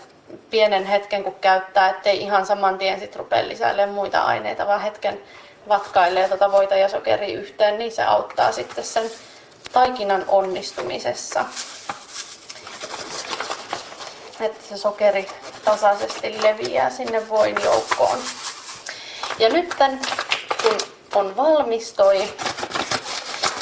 pienen 0.51 0.87
hetken 0.87 1.25
kun 1.25 1.35
käyttää, 1.41 1.91
ettei 1.91 2.23
ihan 2.23 2.47
saman 2.47 2.79
tien 2.79 3.01
sit 3.01 3.17
rupea 3.17 3.49
lisäilemään 3.49 3.95
muita 3.95 4.23
aineita, 4.23 4.67
vaan 4.67 4.81
hetken 4.81 5.21
vatkailee 5.69 6.29
tuota 6.29 6.53
voita 6.53 6.77
ja 6.77 6.89
sokeria 6.89 7.39
yhteen, 7.39 7.79
niin 7.79 7.93
se 7.93 8.03
auttaa 8.03 8.53
sitten 8.53 8.85
sen 8.85 9.11
taikinan 9.73 10.25
onnistumisessa. 10.29 11.45
Että 14.41 14.69
se 14.69 14.77
sokeri 14.77 15.29
tasaisesti 15.65 16.43
leviää 16.43 16.91
sinne 16.91 17.29
voin 17.29 17.57
joukkoon. 17.65 18.19
Ja 19.39 19.49
nyt 19.49 19.75
kun 20.63 20.79
on 21.15 21.37
valmis 21.37 21.93
toi 21.93 22.29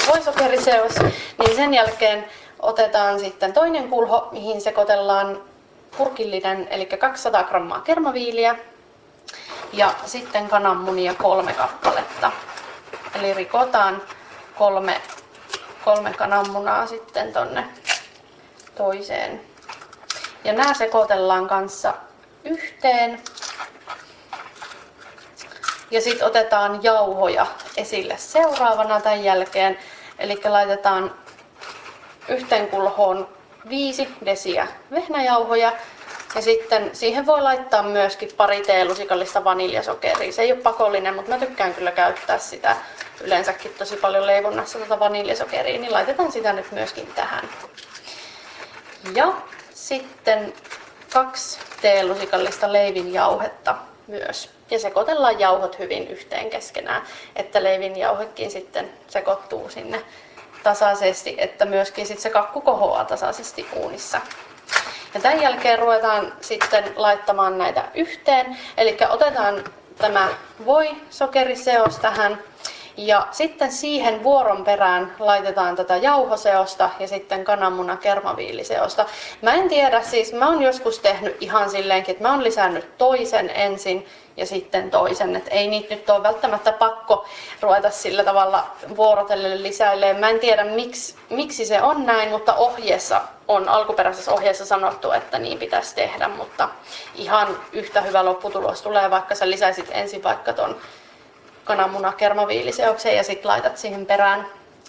voisokeriseos, 0.09 0.93
niin 1.39 1.57
sen 1.57 1.75
jälkeen 1.75 2.25
otetaan 2.59 3.21
sitten 3.21 3.53
toinen 3.53 3.89
kulho, 3.89 4.29
mihin 4.33 4.61
sekoitellaan 4.61 5.43
purkillinen, 5.97 6.69
eli 6.71 6.87
200 6.87 7.45
grammaa 7.45 7.81
kermaviiliä, 7.81 8.57
ja 9.77 9.95
sitten 10.07 10.49
kananmunia 10.49 11.15
kolme 11.15 11.53
kappaletta. 11.53 12.33
Eli 13.15 13.35
rikotaan 13.35 14.03
kolme, 14.59 15.01
kolme 15.85 16.13
kananmunaa 16.13 16.87
sitten 16.87 17.33
tonne 17.33 17.65
toiseen. 18.75 19.41
Ja 20.45 20.53
nämä 20.53 20.75
sekoitellaan 20.75 21.49
kanssa 21.49 21.95
yhteen. 22.45 23.21
Ja 25.91 26.01
sitten 26.01 26.27
otetaan 26.27 26.83
jauhoja 26.83 27.47
esille 27.77 28.17
seuraavana 28.17 29.01
tämän 29.01 29.25
jälkeen. 29.25 29.79
Eli 30.19 30.41
laitetaan 30.45 31.15
yhteen 32.29 32.69
kulhoon 32.69 33.29
5 33.69 34.09
desiä 34.25 34.69
vehnäjauhoja 34.91 35.73
ja 36.35 36.43
sitten 36.43 36.91
siihen 36.93 37.27
voi 37.27 37.43
laittaa 37.43 37.83
myöskin 37.83 38.31
pari 38.37 38.63
teelusikallista 38.63 39.45
vaniljasokeria. 39.45 40.33
Se 40.33 40.43
ei 40.43 40.53
ole 40.53 40.61
pakollinen, 40.61 41.15
mutta 41.15 41.31
mä 41.31 41.39
tykkään 41.39 41.75
kyllä 41.75 41.91
käyttää 41.93 42.39
sitä 42.39 42.77
yleensäkin 43.21 43.75
tosi 43.79 43.97
paljon 43.97 44.27
leivonnassa 44.27 44.79
tuota 44.79 44.99
vaniljasokeria, 44.99 45.79
niin 45.79 45.93
laitetaan 45.93 46.33
sitä 46.33 46.53
nyt 46.53 46.73
myöskin 46.73 47.07
tähän. 47.07 47.49
Ja 49.15 49.33
sitten 49.75 50.55
kaksi 51.13 51.59
teelusikallista 51.83 52.73
leivinjauhetta 52.73 53.75
myös. 54.07 54.51
Ja 54.71 54.79
sekoitellaan 54.79 55.41
jauhot 55.41 55.79
hyvin 55.79 56.09
yhteen 56.09 56.51
keskenään, 56.51 57.03
että 57.37 57.63
leivinjauhekin 57.63 58.51
sitten 58.51 58.93
sekoittuu 59.09 59.71
sinne 59.71 60.05
tasaisesti, 60.63 61.35
että 61.39 61.65
myöskin 61.65 62.07
sit 62.07 62.19
se 62.19 62.31
kakku 62.31 62.61
kohoaa 62.61 63.05
tasaisesti 63.05 63.67
uunissa. 63.73 64.21
Ja 65.15 65.21
tämän 65.21 65.43
jälkeen 65.43 65.79
ruvetaan 65.79 66.33
sitten 66.41 66.85
laittamaan 66.97 67.59
näitä 67.59 67.85
yhteen. 67.95 68.57
Eli 68.77 68.97
otetaan 69.09 69.65
tämä 69.99 70.29
voi 70.65 70.91
sokeriseos 71.11 71.99
tähän 71.99 72.39
ja 72.97 73.27
sitten 73.31 73.73
siihen 73.73 74.23
vuoron 74.23 74.65
perään 74.65 75.15
laitetaan 75.19 75.77
tätä 75.77 75.97
jauhoseosta 75.97 76.91
ja 76.99 77.09
sitten 77.09 77.45
kananmuna 77.45 77.97
kermaviiliseosta. 77.97 79.07
Mä 79.43 79.55
en 79.55 79.69
tiedä, 79.69 80.03
siis 80.03 80.33
mä 80.33 80.49
oon 80.49 80.63
joskus 80.63 80.99
tehnyt 80.99 81.37
ihan 81.41 81.71
silleenkin, 81.71 82.13
että 82.13 82.25
mä 82.25 82.31
oon 82.31 82.45
lisännyt 82.45 82.99
toisen 82.99 83.51
ensin 83.51 84.07
ja 84.37 84.47
sitten 84.47 84.91
toisen. 84.91 85.37
Että 85.37 85.51
ei 85.51 85.69
niitä 85.69 85.95
nyt 85.95 86.11
ole 86.11 86.23
välttämättä 86.23 86.73
pakko 86.73 87.27
ruveta 87.61 87.91
sillä 87.91 88.25
tavalla 88.25 88.67
vuorotellen 88.97 89.63
lisäilleen. 89.63 90.17
Mä 90.17 90.31
en 90.31 90.41
tiedä 90.41 90.65
miksi, 90.65 91.15
miksi 91.31 91.67
se 91.67 91.83
on 91.83 92.07
näin, 92.07 92.31
mutta 92.31 92.55
ohjeessa 92.55 93.21
on 93.49 93.69
alkuperäisessä 93.69 94.33
ohjeessa 94.33 94.67
sanottu, 94.67 95.13
että 95.13 95.39
niin 95.39 95.59
pitäisi 95.59 95.95
tehdä, 95.95 96.29
mutta 96.29 96.69
ihan 97.15 97.57
yhtä 97.73 98.01
hyvä 98.01 98.25
lopputulos 98.25 98.83
tulee, 98.83 99.11
vaikka 99.11 99.35
sä 99.35 99.51
lisäisit 99.51 99.87
ensin 99.91 100.23
vaikka 100.23 100.53
ton 100.53 100.77
kananmuna 101.65 102.13
kermaviiliseokseen 102.13 103.17
ja 103.17 103.25
sitten 103.25 103.49
laitat 103.49 103.79
siihen 103.79 104.07
perään 104.07 104.47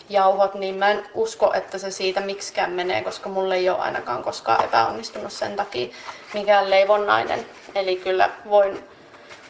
jauhot, 0.10 0.54
niin 0.54 0.76
mä 0.76 0.92
en 0.92 1.04
usko, 1.14 1.54
että 1.54 1.78
se 1.78 1.92
siitä 1.92 2.22
miksikään 2.22 2.72
menee, 2.72 3.04
koska 3.04 3.30
mulle 3.30 3.56
ei 3.56 3.70
ole 3.70 3.80
ainakaan 3.80 4.24
koskaan 4.24 4.66
epäonnistunut 4.66 5.32
sen 5.32 5.56
takia 5.56 5.96
mikään 6.34 6.70
leivonnainen. 6.70 7.46
Eli 7.76 7.96
kyllä 7.96 8.30
voin 8.50 8.84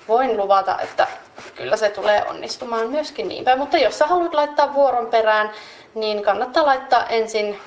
voin 0.07 0.37
luvata, 0.37 0.79
että 0.81 1.07
kyllä 1.55 1.77
se 1.77 1.89
tulee 1.89 2.25
onnistumaan 2.29 2.89
myöskin 2.89 3.27
niin. 3.27 3.45
Mutta 3.57 3.77
jos 3.77 3.99
sä 3.99 4.07
haluat 4.07 4.33
laittaa 4.33 4.73
vuoron 4.73 5.07
perään, 5.07 5.51
niin 5.95 6.23
kannattaa 6.23 6.65
laittaa 6.65 7.07
ensin 7.07 7.59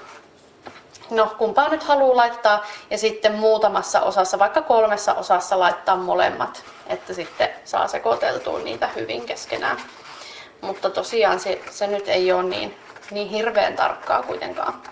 no 1.10 1.34
kumpaa 1.38 1.68
nyt 1.68 1.82
haluaa 1.82 2.16
laittaa 2.16 2.66
ja 2.90 2.98
sitten 2.98 3.34
muutamassa 3.34 4.00
osassa, 4.00 4.38
vaikka 4.38 4.62
kolmessa 4.62 5.14
osassa 5.14 5.58
laittaa 5.58 5.96
molemmat, 5.96 6.64
että 6.86 7.14
sitten 7.14 7.48
saa 7.64 7.88
sekoiteltua 7.88 8.58
niitä 8.58 8.88
hyvin 8.96 9.26
keskenään. 9.26 9.76
Mutta 10.60 10.90
tosiaan 10.90 11.40
se, 11.40 11.60
se 11.70 11.86
nyt 11.86 12.08
ei 12.08 12.32
ole 12.32 12.42
niin, 12.42 12.78
niin 13.10 13.28
hirveän 13.28 13.76
tarkkaa 13.76 14.22
kuitenkaan. 14.22 14.82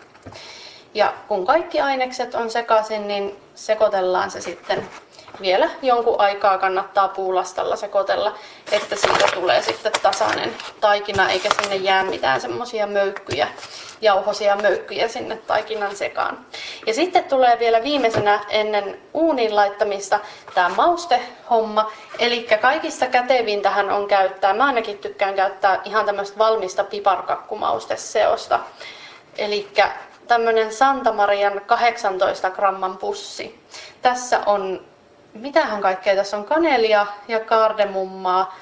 Ja 0.95 1.13
kun 1.29 1.47
kaikki 1.47 1.81
ainekset 1.81 2.35
on 2.35 2.51
sekaisin, 2.51 3.09
niin 3.09 3.37
sekoitellaan 3.55 4.31
se 4.31 4.41
sitten 4.41 4.89
vielä 5.41 5.71
jonkun 5.83 6.21
aikaa 6.21 6.59
kannattaa 6.59 7.09
puulastalla 7.09 7.77
sekoitella, 7.77 8.35
että 8.73 8.97
siitä 8.97 9.25
tulee 9.35 9.63
sitten 9.63 9.93
tasainen 10.03 10.55
taikina, 10.81 11.31
eikä 11.31 11.49
sinne 11.61 11.77
jää 11.77 12.05
mitään 12.05 12.41
semmoisia 12.41 12.87
möykkyjä, 12.87 13.49
jauhosia 14.01 14.57
möykkyjä 14.57 15.09
sinne 15.09 15.37
taikinan 15.37 15.97
sekaan. 15.97 16.47
Ja 16.87 16.95
sitten 16.95 17.25
tulee 17.25 17.59
vielä 17.59 17.83
viimeisenä 17.83 18.41
ennen 18.49 19.01
uunin 19.15 19.57
laittamista 19.57 20.21
tämä 20.55 20.69
maustehomma. 20.69 21.93
Eli 22.19 22.49
kaikista 22.61 23.07
kätevintähän 23.07 23.91
on 23.91 24.09
käyttää, 24.09 24.55
mä 24.55 24.67
ainakin 24.67 24.99
tykkään 24.99 25.35
käyttää 25.35 25.81
ihan 25.85 26.07
tämmöistä 26.07 26.39
valmista 26.39 26.85
piparkakkumausteseosta. 26.85 28.61
Eli 29.39 29.69
tämmöinen 30.29 30.73
Santa 30.73 31.13
Marian 31.13 31.61
18 31.67 32.51
gramman 32.51 32.97
pussi. 32.97 33.61
Tässä 34.03 34.41
on 34.47 34.87
mitähän 35.41 35.81
kaikkea 35.81 36.17
tässä 36.17 36.37
on, 36.37 36.45
kanelia 36.45 37.07
ja 37.29 37.41
kardemummaa 37.41 38.55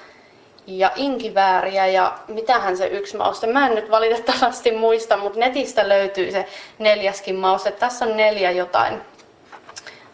ja 0.66 0.90
inkivääriä 0.96 1.86
ja 1.86 2.18
mitähän 2.28 2.76
se 2.76 2.86
yksi 2.86 3.16
mauste. 3.16 3.46
Mä 3.46 3.66
en 3.66 3.74
nyt 3.74 3.90
valitettavasti 3.90 4.72
muista, 4.72 5.16
mutta 5.16 5.38
netistä 5.38 5.88
löytyy 5.88 6.30
se 6.30 6.46
neljäskin 6.78 7.36
mauste. 7.36 7.70
Tässä 7.70 8.04
on 8.04 8.16
neljä 8.16 8.50
jotain 8.50 9.00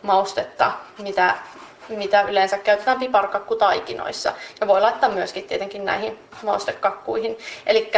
maustetta, 0.03 0.73
mitä, 0.99 1.35
mitä 1.89 2.23
yleensä 2.23 2.59
käytetään 2.59 2.99
piparkakkutaikinoissa. 2.99 4.33
Ja 4.61 4.67
voi 4.67 4.81
laittaa 4.81 5.11
myöskin 5.11 5.45
tietenkin 5.45 5.85
näihin 5.85 6.19
maustekakkuihin. 6.43 7.39
Eli 7.67 7.91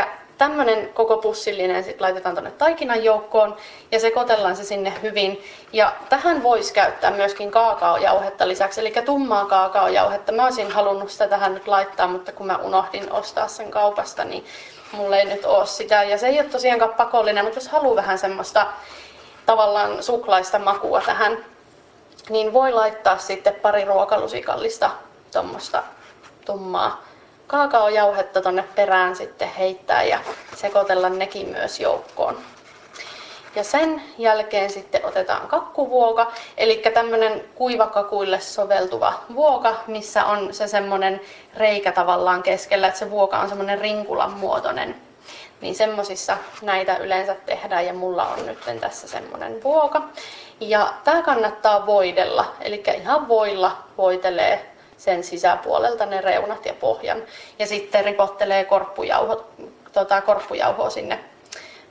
tämmöinen 0.42 0.88
koko 0.94 1.16
pussillinen 1.16 1.84
sit 1.84 2.00
laitetaan 2.00 2.34
tuonne 2.34 2.50
taikinan 2.50 3.04
joukkoon 3.04 3.56
ja 3.92 4.00
sekoitellaan 4.00 4.56
se 4.56 4.64
sinne 4.64 4.92
hyvin. 5.02 5.44
Ja 5.72 5.92
tähän 6.08 6.42
voisi 6.42 6.74
käyttää 6.74 7.10
myöskin 7.10 7.50
kaakaojauhetta 7.50 8.48
lisäksi, 8.48 8.80
eli 8.80 8.92
tummaa 9.04 9.44
kaakaojauhetta. 9.44 10.32
Mä 10.32 10.44
olisin 10.44 10.70
halunnut 10.70 11.10
sitä 11.10 11.28
tähän 11.28 11.54
nyt 11.54 11.68
laittaa, 11.68 12.06
mutta 12.06 12.32
kun 12.32 12.46
mä 12.46 12.56
unohdin 12.56 13.12
ostaa 13.12 13.48
sen 13.48 13.70
kaupasta, 13.70 14.24
niin 14.24 14.44
mulla 14.92 15.16
ei 15.16 15.24
nyt 15.24 15.44
ole 15.44 15.66
sitä. 15.66 16.02
Ja 16.02 16.18
se 16.18 16.26
ei 16.26 16.40
ole 16.40 16.48
tosiaankaan 16.48 16.94
pakollinen, 16.94 17.44
mutta 17.44 17.58
jos 17.58 17.68
haluaa 17.68 17.96
vähän 17.96 18.18
semmoista 18.18 18.66
tavallaan 19.46 20.02
suklaista 20.02 20.58
makua 20.58 21.00
tähän, 21.00 21.44
niin 22.28 22.52
voi 22.52 22.72
laittaa 22.72 23.18
sitten 23.18 23.54
pari 23.54 23.84
ruokalusikallista 23.84 24.90
tuommoista 25.32 25.82
tummaa 26.44 27.11
kaakaojauhetta 27.52 28.42
tonne 28.42 28.64
perään 28.74 29.16
sitten 29.16 29.48
heittää 29.48 30.02
ja 30.02 30.18
sekoitella 30.56 31.08
nekin 31.08 31.48
myös 31.48 31.80
joukkoon. 31.80 32.38
Ja 33.56 33.64
sen 33.64 34.02
jälkeen 34.18 34.70
sitten 34.70 35.04
otetaan 35.04 35.48
kakkuvuoka, 35.48 36.32
eli 36.56 36.82
tämmöinen 36.94 37.44
kuivakakuille 37.54 38.40
soveltuva 38.40 39.12
vuoka, 39.34 39.74
missä 39.86 40.24
on 40.24 40.54
se 40.54 40.66
semmoinen 40.66 41.20
reikä 41.56 41.92
tavallaan 41.92 42.42
keskellä, 42.42 42.86
että 42.86 42.98
se 42.98 43.10
vuoka 43.10 43.38
on 43.38 43.48
semmoinen 43.48 43.80
rinkulan 43.80 44.32
muotoinen. 44.32 44.96
Niin 45.60 45.74
semmosissa 45.74 46.36
näitä 46.62 46.96
yleensä 46.96 47.34
tehdään 47.34 47.86
ja 47.86 47.94
mulla 47.94 48.26
on 48.26 48.46
nyt 48.46 48.80
tässä 48.80 49.08
semmoinen 49.08 49.62
vuoka. 49.62 50.02
Ja 50.60 50.94
tää 51.04 51.22
kannattaa 51.22 51.86
voidella, 51.86 52.54
eli 52.60 52.82
ihan 52.96 53.28
voilla 53.28 53.76
voitelee 53.98 54.71
sen 55.02 55.24
sisäpuolelta 55.24 56.06
ne 56.06 56.20
reunat 56.20 56.66
ja 56.66 56.74
pohjan. 56.74 57.22
Ja 57.58 57.66
sitten 57.66 58.04
ripottelee 58.04 58.64
korppujauho, 58.64 59.44
tota, 59.92 60.20
korppujauhoa 60.20 60.90
sinne 60.90 61.18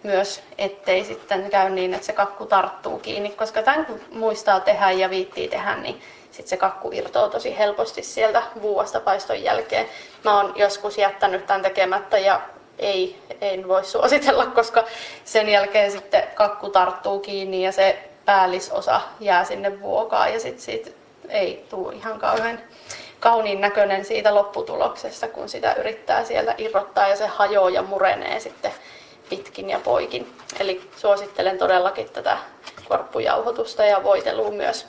myös, 0.03 0.41
ettei 0.57 1.05
sitten 1.05 1.49
käy 1.49 1.70
niin, 1.70 1.93
että 1.93 2.05
se 2.05 2.14
kakku 2.14 2.45
tarttuu 2.45 2.99
kiinni, 2.99 3.30
koska 3.30 3.64
tämän 3.64 3.86
kun 3.86 4.01
muistaa 4.12 4.59
tehdä 4.59 4.91
ja 4.91 5.09
viittii 5.09 5.47
tehdä, 5.47 5.76
niin 5.76 6.01
sitten 6.32 6.49
se 6.49 6.57
kakku 6.57 6.89
irtoaa 6.93 7.30
tosi 7.30 7.57
helposti 7.57 8.03
sieltä 8.03 8.43
vuosta 8.62 8.99
paiston 8.99 9.43
jälkeen. 9.43 9.86
Mä 10.24 10.38
oon 10.38 10.53
joskus 10.55 10.97
jättänyt 10.97 11.45
tämän 11.45 11.62
tekemättä 11.62 12.18
ja 12.18 12.41
ei, 12.80 13.20
en 13.41 13.68
voi 13.68 13.84
suositella, 13.84 14.45
koska 14.45 14.84
sen 15.26 15.49
jälkeen 15.49 15.91
sitten 15.91 16.24
kakku 16.36 16.70
tarttuu 16.70 17.20
kiinni 17.20 17.66
ja 17.66 17.72
se 17.72 18.09
päällisosa 18.26 19.01
jää 19.20 19.45
sinne 19.45 19.82
vuokaan 19.82 20.34
ja 20.34 20.39
sitten 20.39 20.62
siitä 20.62 20.89
ei 21.30 21.66
tule 21.70 21.93
ihan 21.93 22.20
kauhean 22.20 22.59
kauniin 23.22 23.61
näköinen 23.61 24.05
siitä 24.05 24.36
lopputuloksesta, 24.36 25.28
kun 25.28 25.49
sitä 25.49 25.74
yrittää 25.74 26.24
sieltä 26.24 26.55
irrottaa 26.57 27.07
ja 27.07 27.15
se 27.15 27.28
hajoaa 27.28 27.69
ja 27.69 27.82
murenee 27.82 28.39
sitten 28.39 28.72
pitkin 29.30 29.69
ja 29.69 29.80
poikin. 29.80 30.36
Eli 30.59 30.89
suosittelen 30.97 31.57
todellakin 31.57 32.09
tätä 32.09 32.38
korppujauhotusta 32.89 33.86
ja 33.86 34.03
voitelua 34.03 34.51
myös. 34.51 34.88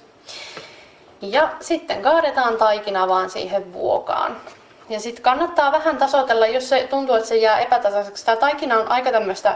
Ja 1.22 1.48
sitten 1.60 2.02
kaadetaan 2.02 2.56
taikina 2.56 3.08
vaan 3.08 3.30
siihen 3.30 3.72
vuokaan. 3.72 4.40
Ja 4.88 5.00
sitten 5.00 5.22
kannattaa 5.22 5.72
vähän 5.72 5.96
tasoitella, 5.96 6.46
jos 6.46 6.68
se 6.68 6.86
tuntuu, 6.90 7.14
että 7.14 7.28
se 7.28 7.36
jää 7.36 7.60
epätasaiseksi. 7.60 8.24
Tämä 8.24 8.36
taikina 8.36 8.78
on 8.78 8.88
aika 8.88 9.12
tämmöistä 9.12 9.54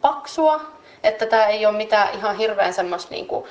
paksua, 0.00 0.60
että 1.02 1.26
tämä 1.26 1.46
ei 1.46 1.66
ole 1.66 1.76
mitään 1.76 2.14
ihan 2.14 2.36
hirveän 2.36 2.74
semmoista, 2.74 3.14
niin 3.14 3.26
kuin, 3.26 3.44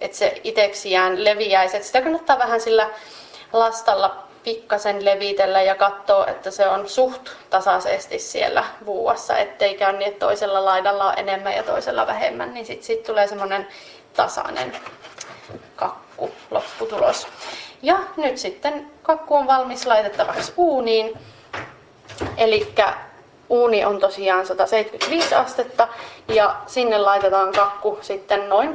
että 0.00 0.16
se 0.16 0.40
itseksiään 0.44 1.24
leviäisi. 1.24 1.76
Että 1.76 1.86
sitä 1.86 2.02
kannattaa 2.02 2.38
vähän 2.38 2.60
sillä 2.60 2.90
lastalla 3.52 4.16
pikkasen 4.44 5.04
levitellä 5.04 5.62
ja 5.62 5.74
katsoa, 5.74 6.26
että 6.26 6.50
se 6.50 6.68
on 6.68 6.88
suht 6.88 7.30
tasaisesti 7.50 8.18
siellä 8.18 8.64
vuuassa, 8.86 9.38
ettei 9.38 9.74
käy 9.74 9.92
niin, 9.92 10.08
että 10.08 10.26
toisella 10.26 10.64
laidalla 10.64 11.04
on 11.04 11.18
enemmän 11.18 11.56
ja 11.56 11.62
toisella 11.62 12.06
vähemmän, 12.06 12.54
niin 12.54 12.66
sitten 12.66 12.86
sit 12.86 13.02
tulee 13.02 13.26
semmoinen 13.26 13.68
tasainen 14.16 14.76
kakku 15.76 16.30
lopputulos. 16.50 17.26
Ja 17.82 17.98
nyt 18.16 18.38
sitten 18.38 18.90
kakku 19.02 19.34
on 19.34 19.46
valmis 19.46 19.86
laitettavaksi 19.86 20.52
uuniin. 20.56 21.18
Eli 22.36 22.74
uuni 23.48 23.84
on 23.84 24.00
tosiaan 24.00 24.46
175 24.46 25.34
astetta 25.34 25.88
ja 26.28 26.56
sinne 26.66 26.98
laitetaan 26.98 27.52
kakku 27.52 27.98
sitten 28.00 28.48
noin 28.48 28.70
50-60 28.70 28.72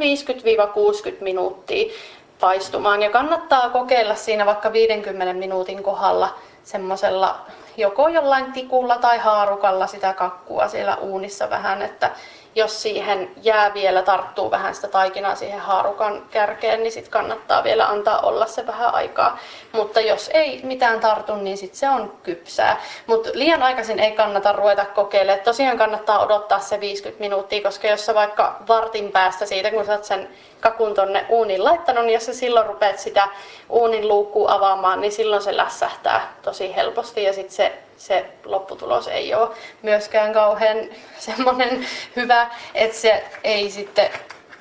minuuttia 1.19 1.93
paistumaan. 2.39 3.01
Ja 3.01 3.09
kannattaa 3.09 3.69
kokeilla 3.69 4.15
siinä 4.15 4.45
vaikka 4.45 4.73
50 4.73 5.33
minuutin 5.33 5.83
kohdalla 5.83 6.35
semmoisella 6.63 7.39
joko 7.77 8.07
jollain 8.07 8.53
tikulla 8.53 8.97
tai 8.97 9.17
haarukalla 9.17 9.87
sitä 9.87 10.13
kakkua 10.13 10.67
siellä 10.67 10.95
uunissa 10.95 11.49
vähän, 11.49 11.81
että 11.81 12.11
jos 12.55 12.81
siihen 12.81 13.31
jää 13.41 13.73
vielä, 13.73 14.01
tarttuu 14.01 14.51
vähän 14.51 14.75
sitä 14.75 14.87
taikinaa 14.87 15.35
siihen 15.35 15.59
haarukan 15.59 16.25
kärkeen, 16.31 16.83
niin 16.83 16.91
sitten 16.91 17.11
kannattaa 17.11 17.63
vielä 17.63 17.87
antaa 17.87 18.19
olla 18.19 18.47
se 18.47 18.67
vähän 18.67 18.93
aikaa. 18.93 19.37
Mutta 19.71 20.01
jos 20.01 20.29
ei 20.33 20.59
mitään 20.63 20.99
tartu, 20.99 21.35
niin 21.35 21.57
sitten 21.57 21.79
se 21.79 21.89
on 21.89 22.13
kypsää. 22.23 22.81
Mutta 23.07 23.29
liian 23.33 23.63
aikaisin 23.63 23.99
ei 23.99 24.11
kannata 24.11 24.51
ruveta 24.51 24.85
kokeilemaan. 24.85 25.43
Tosiaan 25.43 25.77
kannattaa 25.77 26.19
odottaa 26.19 26.59
se 26.59 26.79
50 26.79 27.23
minuuttia, 27.23 27.61
koska 27.61 27.87
jos 27.87 28.05
sä 28.05 28.15
vaikka 28.15 28.55
vartin 28.67 29.11
päästä 29.11 29.45
siitä, 29.45 29.71
kun 29.71 29.85
sä 29.85 29.91
oot 29.91 30.03
sen 30.03 30.29
kakun 30.59 30.93
tonne 30.93 31.25
uunin 31.29 31.63
laittanut, 31.63 32.05
niin 32.05 32.13
jos 32.13 32.25
sä 32.25 32.33
silloin 32.33 32.67
rupeat 32.67 32.99
sitä 32.99 33.27
uunin 33.69 34.07
luukkua 34.07 34.51
avaamaan, 34.51 35.01
niin 35.01 35.11
silloin 35.11 35.41
se 35.41 35.57
lässähtää 35.57 36.33
tosi 36.41 36.75
helposti 36.75 37.23
ja 37.23 37.33
sitten 37.33 37.55
se 37.55 37.84
se 37.97 38.25
lopputulos 38.45 39.07
ei 39.07 39.33
ole 39.33 39.49
myöskään 39.81 40.33
kauhean 40.33 40.77
semmoinen 41.17 41.85
hyvä, 42.15 42.49
että 42.73 42.97
se 42.97 43.23
ei 43.43 43.71
sitten 43.71 44.09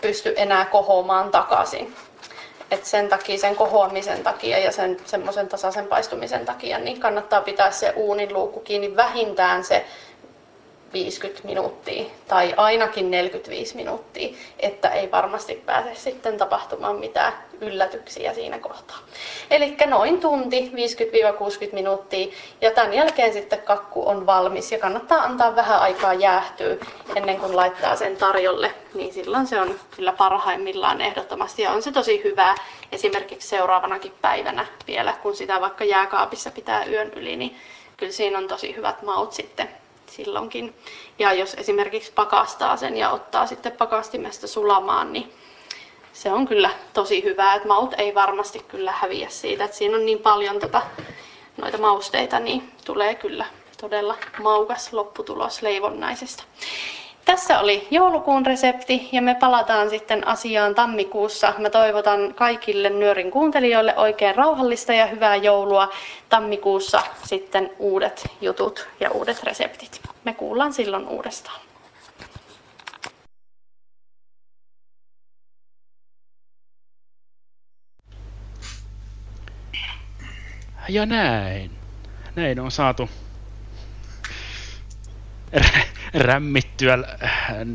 pysty 0.01 0.35
enää 0.37 0.65
kohoamaan 0.65 1.31
takaisin. 1.31 1.95
Et 2.71 2.85
sen 2.85 3.09
takia, 3.09 3.39
sen 3.39 3.57
kohoamisen 3.57 4.23
takia 4.23 4.59
ja 4.59 4.73
sen 4.73 4.97
semmoisen 5.05 5.49
tasaisen 5.49 5.87
paistumisen 5.87 6.45
takia, 6.45 6.79
niin 6.79 7.01
kannattaa 7.01 7.41
pitää 7.41 7.71
se 7.71 7.93
uunin 7.97 8.35
luukku 8.35 8.61
kiinni 8.61 8.97
vähintään 8.97 9.65
se 9.65 9.85
50 10.95 11.47
minuuttia 11.49 12.05
tai 12.29 12.55
ainakin 12.57 13.11
45 13.11 13.77
minuuttia, 13.77 14.37
että 14.59 14.89
ei 14.89 15.11
varmasti 15.11 15.63
pääse 15.67 15.95
sitten 15.95 16.37
tapahtumaan 16.39 16.97
mitään 16.97 17.33
yllätyksiä 17.61 18.35
siinä 18.35 18.59
kohtaa. 18.59 18.99
Eli 19.51 19.77
noin 19.87 20.21
tunti, 20.21 20.73
50-60 21.71 21.75
minuuttia 21.75 22.33
ja 22.61 22.71
tämän 22.71 22.95
jälkeen 22.95 23.33
sitten 23.33 23.63
kakku 23.63 24.09
on 24.09 24.27
valmis 24.27 24.73
ja 24.73 24.79
kannattaa 24.79 25.23
antaa 25.23 25.57
vähän 25.57 25.81
aikaa 25.81 26.15
jäähtyä 26.15 26.77
ennen 27.17 27.39
kuin 27.39 27.57
laittaa 27.57 27.97
sen 27.97 28.17
tarjolle, 28.17 28.75
niin 28.95 29.13
silloin 29.13 29.47
se 29.47 29.61
on 29.61 29.81
kyllä 29.97 30.13
parhaimmillaan 30.13 31.01
ehdottomasti 31.01 31.63
ja 31.63 31.71
on 31.71 31.83
se 31.83 31.93
tosi 31.93 32.25
hyvää 32.25 32.55
esimerkiksi 32.93 33.49
seuraavanakin 33.49 34.13
päivänä 34.23 34.67
vielä, 34.87 35.15
kun 35.23 35.37
sitä 35.37 35.61
vaikka 35.61 35.85
jääkaapissa 35.85 36.51
pitää 36.51 36.85
yön 36.85 37.13
yli, 37.17 37.37
niin 37.37 37.57
kyllä 37.97 38.13
siinä 38.13 38.39
on 38.39 38.49
tosi 38.49 38.77
hyvät 38.77 39.03
maut 39.03 39.33
sitten 39.33 39.69
silloinkin. 40.15 40.75
Ja 41.19 41.33
jos 41.33 41.55
esimerkiksi 41.55 42.13
pakastaa 42.13 42.77
sen 42.77 42.97
ja 42.97 43.11
ottaa 43.11 43.47
sitten 43.47 43.73
pakastimesta 43.73 44.49
sulamaan, 44.49 45.13
niin 45.13 45.33
se 46.13 46.33
on 46.33 46.47
kyllä 46.47 46.71
tosi 46.93 47.25
hyvä. 47.25 47.55
että 47.55 47.69
maut 47.69 47.95
ei 47.99 48.15
varmasti 48.15 48.59
kyllä 48.69 48.93
häviä 48.93 49.29
siitä, 49.29 49.65
että 49.65 49.77
siinä 49.77 49.97
on 49.97 50.07
niin 50.07 50.19
paljon 50.19 50.61
tota, 50.61 50.83
noita 51.57 51.79
mausteita, 51.79 52.39
niin 52.39 52.73
tulee 52.85 53.15
kyllä 53.15 53.45
todella 53.81 54.17
maukas 54.43 54.93
lopputulos 54.93 55.63
leivonnaisesta. 55.63 56.45
Tässä 57.25 57.59
oli 57.59 57.89
joulukuun 57.91 58.47
resepti 58.47 59.09
ja 59.13 59.23
me 59.23 59.37
palataan 59.41 59.91
sitten 59.91 60.27
asiaan 60.27 60.75
tammikuussa. 60.75 61.55
Mä 61.59 61.71
toivotan 61.71 62.35
kaikille 62.35 62.91
Nyörin 62.91 63.31
kuuntelijoille 63.31 63.97
oikein 63.97 64.35
rauhallista 64.35 64.93
ja 64.93 65.07
hyvää 65.07 65.37
joulua. 65.37 65.89
Tammikuussa 66.29 67.03
sitten 67.25 67.71
uudet 67.79 68.29
jutut 68.41 68.89
ja 69.01 69.11
uudet 69.11 69.43
reseptit. 69.43 70.01
Me 70.25 70.35
kuullaan 70.35 70.73
silloin 70.73 71.09
uudestaan. 71.09 71.61
Ja 80.89 81.07
näin. 81.07 81.71
Näin 82.37 82.61
on 82.61 82.71
saatu 82.71 83.09
rämmittyä, 86.15 86.99
äh, 87.25 87.67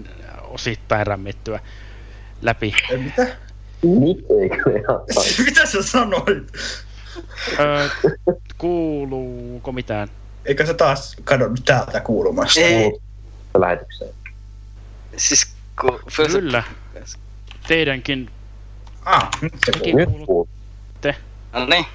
osittain 0.44 1.08
rämmittyä 1.08 1.60
läpi. 2.42 2.74
Mitä? 2.98 3.28
Mitä 5.46 5.66
sä 5.66 5.84
sanoit? 5.84 6.52
Öö, 7.60 7.90
kuuluuko 8.58 9.72
mitään? 9.72 10.08
Eikö 10.46 10.66
se 10.66 10.74
taas 10.74 11.16
kadonnut 11.24 11.66
täältä 11.66 12.00
kuulumasta? 12.00 12.60
Ei. 12.60 13.00
lähetykseen? 13.58 14.14
Siis 15.18 15.54
kun 15.82 16.00
First 16.12 16.32
Kyllä. 16.32 16.64
Teidänkin 17.68 18.30
Ah, 19.06 19.30
nyt 19.42 19.54
se 19.66 19.72
tekin 19.72 19.96
Nyt 19.96 20.10
kuulutte. 20.10 21.16
kuuluu. 21.54 21.66
No 21.66 21.66
niin. 21.66 21.86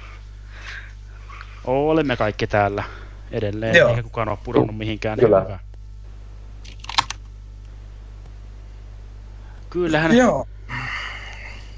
Olemme 1.65 2.17
kaikki 2.17 2.47
täällä 2.47 2.83
edelleen, 3.31 3.75
Joo. 3.75 3.89
eikä 3.89 4.03
kukaan 4.03 4.29
ole 4.29 4.37
pudonnut 4.43 4.77
mihinkään. 4.77 5.19
Kyllä. 5.19 5.39
Hyvä. 5.41 5.59
Kyllähän 9.69 10.17
Joo. 10.17 10.47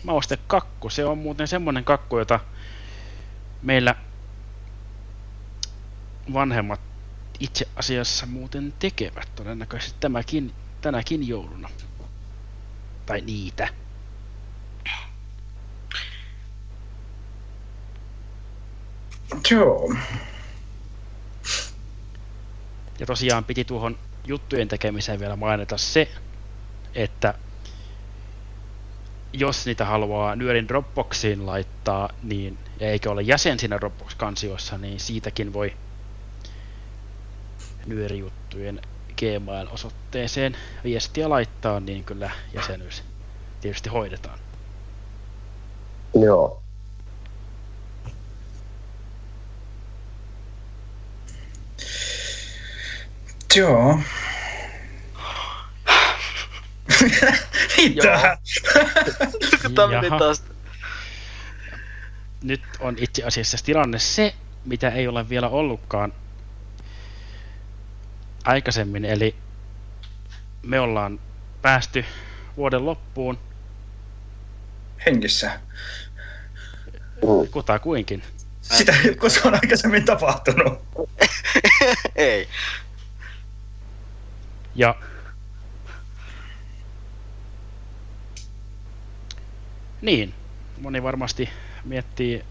mauste 0.04 0.38
kakku, 0.48 0.90
se 0.90 1.06
on 1.06 1.18
muuten 1.18 1.48
semmonen 1.48 1.84
kakku, 1.84 2.18
jota 2.18 2.40
meillä 3.62 3.96
vanhemmat 6.34 6.82
itse 7.40 7.68
asiassa 7.76 8.26
muuten 8.26 8.74
tekevät 8.80 9.30
todennäköisesti 9.36 9.98
tämäkin, 10.00 10.54
tänäkin 10.82 11.28
jouluna. 11.28 11.70
Tai 13.06 13.22
niitä. 13.22 13.70
Joo. 19.52 19.96
Ja 23.00 23.06
tosiaan 23.06 23.44
piti 23.44 23.66
tuohon 23.66 23.98
juttujen 24.28 24.68
tekemiseen 24.68 25.20
vielä 25.20 25.36
mainita 25.36 25.78
se, 25.78 26.12
että 26.96 27.34
jos 29.40 29.66
niitä 29.66 29.86
haluaa 29.86 30.36
Nyörin 30.36 30.68
Dropboxiin 30.68 31.46
laittaa, 31.46 32.10
niin 32.24 32.58
ja 32.80 32.90
eikä 32.90 33.10
ole 33.12 33.22
jäsen 33.22 33.60
siinä 33.60 33.78
Dropbox-kansiossa, 33.78 34.78
niin 34.78 35.00
siitäkin 35.00 35.54
voi 35.54 35.74
Nyöri-juttujen 37.86 38.82
Gmail-osoitteeseen 39.18 40.58
viestiä 40.84 41.30
laittaa, 41.30 41.80
niin 41.80 42.04
kyllä 42.04 42.32
jäsenyys 42.54 43.04
tietysti 43.62 43.90
hoidetaan. 43.90 44.40
Joo. 46.14 46.64
Joo. 53.56 54.00
Mitä? 57.78 58.38
Taas... 60.20 60.44
Nyt 62.44 62.62
on 62.80 62.96
itse 63.00 63.24
asiassa 63.24 63.58
tilanne 63.66 64.00
se, 64.00 64.36
mitä 64.66 64.90
ei 64.90 65.08
ole 65.08 65.30
vielä 65.30 65.50
ollutkaan 65.50 66.14
aikaisemmin, 68.44 69.06
eli 69.06 69.36
me 70.64 70.80
ollaan 70.80 71.20
päästy 71.62 72.06
vuoden 72.58 72.86
loppuun 72.86 73.40
Hengissä. 75.06 75.60
kutakuinkin. 77.52 78.24
Sitä 78.62 78.96
ei 79.06 79.16
koskaan 79.16 79.54
aikaisemmin 79.54 80.06
tapahtunut. 80.06 80.84
Ei. 82.16 82.48
Ja 84.76 84.96
niin, 90.02 90.34
moni 90.82 91.04
varmasti 91.04 91.50
miettii 91.86 92.44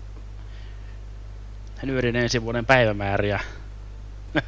Nyörin 1.82 2.16
ensi 2.16 2.42
vuoden 2.42 2.66
päivämääriä. 2.66 3.40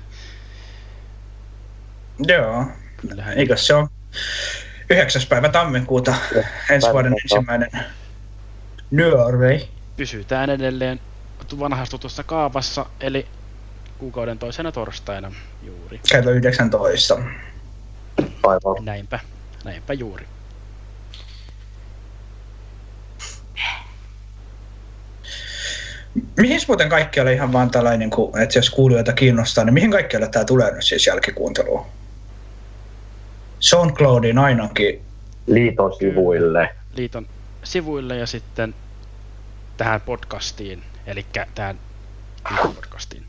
Joo. 2.29 2.65
Kyllähän 2.97 3.39
Eikö 3.39 3.57
se 3.57 3.75
on 3.75 3.89
9. 4.91 5.23
päivä 5.29 5.49
tammikuuta 5.49 6.15
ensi 6.71 6.89
vuoden 6.93 7.15
ensimmäinen 7.23 7.71
Norway. 8.91 9.61
pysytään 9.97 10.51
edelleen 10.51 11.01
vanhassa 11.59 11.91
tutussa 11.91 12.23
kaavassa, 12.23 12.87
eli 13.01 13.27
kuukauden 13.99 14.39
toisena 14.39 14.73
torstaina 14.73 15.33
juuri. 15.63 16.01
Kello 16.11 16.31
19. 16.31 17.19
Aivan. 18.43 18.85
Näinpä, 18.85 19.21
näinpä 19.65 19.93
juuri. 19.93 20.27
Mihin 26.37 26.61
muuten 26.69 26.89
kaikkialle 26.89 27.33
ihan 27.33 27.53
vaan 27.53 27.71
tällainen, 27.71 28.11
kun, 28.11 28.39
että 28.39 28.59
jos 28.59 28.71
kuulijoita 28.71 29.13
kiinnostaa, 29.13 29.65
niin 29.65 29.75
mihin 29.75 29.91
kaikkialle 29.91 30.29
tämä 30.29 30.45
tulee 30.45 30.75
nyt 30.75 30.85
siis 30.85 31.07
jälkikuunteluun? 31.07 31.87
SoundCloudin 33.61 34.39
ainakin. 34.39 35.03
Liiton 35.47 35.93
sivuille. 35.99 36.71
Liiton 36.97 37.27
sivuille 37.63 38.17
ja 38.17 38.27
sitten 38.27 38.75
tähän 39.77 40.01
podcastiin, 40.01 40.83
eli 41.07 41.27
tähän 41.55 41.79
podcastiin. 42.75 43.23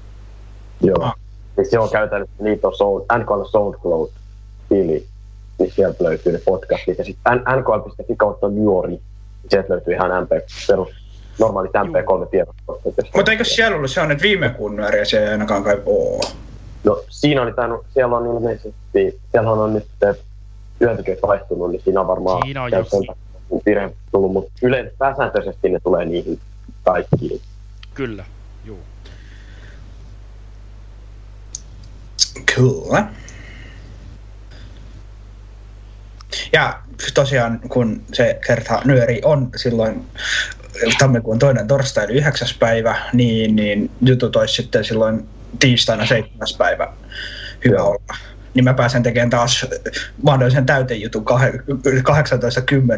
Joo. 0.81 1.03
Ah. 1.03 1.15
Niin 1.57 1.69
se 1.69 1.79
on 1.79 1.89
käytännössä 1.89 2.43
liiton 2.43 2.75
Sound, 2.75 3.05
NKL 3.17 3.43
SoundCloud-tili, 3.43 5.05
niin 5.59 5.71
sieltä 5.71 6.03
löytyy 6.03 6.33
ne 6.33 6.39
podcastit. 6.45 6.97
Ja 6.97 7.03
sitten 7.03 7.33
nkl.fi 7.37 8.15
kautta 8.15 8.49
Nuori, 8.49 8.89
niin 8.89 9.01
sieltä 9.49 9.73
löytyy 9.73 9.93
ihan 9.93 10.23
MP, 10.23 10.29
perus, 10.67 10.89
normaalit 11.39 11.71
MP3-tiedostot. 11.71 12.81
Mutta 13.15 13.31
eikö 13.31 13.43
siellä 13.43 13.77
ollut 13.77 13.91
se 13.91 14.01
on, 14.01 14.11
että 14.11 14.21
viime 14.21 14.49
kuun 14.49 14.75
nyöriä 14.75 15.05
siellä 15.05 15.27
ei 15.27 15.31
ainakaan 15.31 15.63
kai 15.63 15.81
oo? 15.85 16.21
No 16.83 17.03
siinä 17.09 17.41
oli 17.41 17.53
tainnut, 17.53 17.85
siellä 17.93 18.17
on 18.17 18.25
ilmeisesti, 18.25 19.19
siellä 19.31 19.51
on 19.51 19.73
nyt 19.73 19.87
työntekijät 20.79 21.19
vaihtunut, 21.21 21.71
niin 21.71 21.81
siinä 21.83 22.01
on 22.01 22.07
varmaan 22.07 22.41
Siinä 22.45 22.63
on 22.63 22.71
virhe 23.65 23.93
tullut, 24.11 24.33
mutta 24.33 24.51
yleensä 24.61 24.91
pääsääntöisesti 24.97 25.69
ne 25.69 25.79
tulee 25.79 26.05
niihin 26.05 26.39
kaikkiin. 26.83 27.41
Kyllä, 27.93 28.25
juu. 28.65 28.79
Kyllä. 32.55 33.07
Ja 36.53 36.80
tosiaan, 37.13 37.59
kun 37.59 38.03
se 38.13 38.39
kerta 38.47 38.82
nyöri 38.86 39.21
on 39.25 39.49
silloin 39.55 40.05
tammikuun 40.99 41.39
toinen 41.39 41.67
torstai, 41.67 42.05
eli 42.05 42.13
9. 42.13 42.47
päivä, 42.59 42.95
niin, 43.13 43.55
niin 43.55 43.91
jutut 44.01 44.36
olisi 44.36 44.53
sitten 44.53 44.84
silloin 44.84 45.27
tiistaina 45.59 46.05
7. 46.05 46.47
päivä 46.57 46.93
hyvä 47.65 47.84
olla. 47.84 48.17
Niin 48.53 48.63
mä 48.63 48.73
pääsen 48.73 49.03
tekemään 49.03 49.30
taas 49.30 49.65
mahdollisen 50.23 50.65
täytejutun 50.65 51.25
kah- 51.30 51.63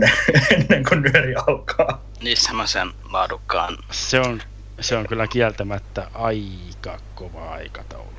18.10 0.04 0.12
ennen 0.52 0.84
kuin 0.90 1.02
nyöri 1.02 1.36
alkaa. 1.36 2.02
Niin 2.22 2.38
semmoisen 2.38 2.88
laadukkaan. 3.12 3.78
Se 3.92 4.20
on, 4.20 4.42
se 4.80 4.98
on 4.98 5.08
kyllä 5.08 5.28
kieltämättä 5.28 6.08
aika 6.14 7.00
kova 7.16 7.50
aikataulu. 7.50 8.12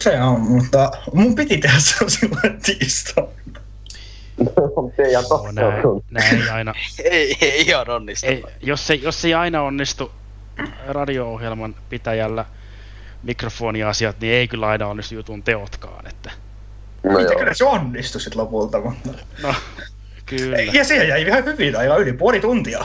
Se 0.00 0.20
on, 0.20 0.40
mutta 0.40 0.90
mun 1.12 1.34
piti 1.34 1.58
tehdä 1.58 1.78
se 1.78 1.94
silloin 2.08 2.60
tiistaina. 2.62 3.55
Se 4.96 5.02
ei 5.02 5.10
ihan 5.10 5.24
No, 5.30 5.42
näin, 5.52 5.82
näin 6.10 6.42
ei 6.42 6.50
aina, 6.50 6.74
Ei, 7.04 7.36
ei 7.40 7.66
ihan 7.66 7.90
onnistu. 7.90 8.26
ei, 8.26 8.44
jos, 8.62 8.90
ei, 8.90 9.02
jos 9.02 9.24
ei 9.24 9.34
aina 9.34 9.62
onnistu 9.62 10.12
radio-ohjelman 10.88 11.74
pitäjällä 11.88 12.44
mikrofoniasiat, 13.22 14.20
niin 14.20 14.34
ei 14.34 14.48
kyllä 14.48 14.66
aina 14.68 14.86
onnistu 14.86 15.14
jutun 15.14 15.42
teotkaan. 15.42 16.06
Että, 16.06 16.30
No 17.02 17.18
Mitä 17.18 17.34
kyllä 17.34 17.54
se 17.54 17.64
onnistui 17.64 18.20
sitten 18.20 18.42
lopulta, 18.42 18.80
mutta... 18.80 19.08
no, 19.42 19.54
kyllä. 20.26 20.56
Ja 20.58 20.84
siihen 20.84 21.08
jäi 21.08 21.22
ihan 21.22 21.44
hyvin, 21.44 21.76
aivan 21.78 22.00
yli 22.00 22.12
puoli 22.12 22.40
tuntia. 22.40 22.84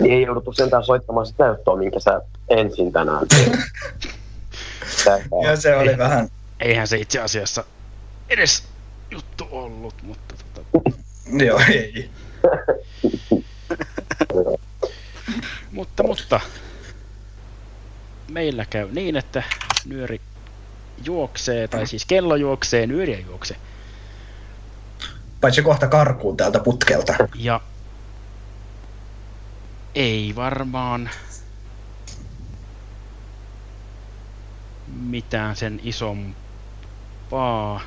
Niin 0.00 0.12
ei 0.14 0.22
jouduttu 0.22 0.52
sentään 0.52 0.84
soittamaan 0.84 1.26
sitä 1.26 1.46
juttua, 1.46 1.76
minkä 1.76 2.00
sä 2.00 2.20
ensin 2.48 2.92
tänään. 2.92 3.26
Ja 5.42 5.56
se 5.56 5.76
oli 5.76 5.90
Ei. 5.90 5.98
vähän... 5.98 6.28
Eihän 6.60 6.86
se 6.88 6.96
itse 6.96 7.20
asiassa 7.20 7.64
edes 8.28 8.64
juttu 9.10 9.48
ollut, 9.50 10.02
mutta 10.02 10.34
tota, 10.54 10.90
Joo, 11.44 11.60
ei. 11.68 12.10
mutta, 15.72 16.02
mutta 16.02 16.40
meillä 18.30 18.64
käy 18.64 18.92
niin, 18.92 19.16
että 19.16 19.42
nyöri 19.84 20.20
juoksee, 21.04 21.68
tai 21.68 21.86
siis 21.86 22.04
kello 22.04 22.36
juoksee, 22.36 22.86
nyöriä 22.86 23.18
juoksee. 23.18 23.56
Paitsi 25.40 25.62
kohta 25.62 25.88
karkuun 25.88 26.36
täältä 26.36 26.60
putkelta. 26.60 27.14
Ja 27.34 27.60
ei 29.94 30.32
varmaan 30.36 31.10
mitään 34.86 35.56
sen 35.56 35.80
isompaa. 35.82 37.80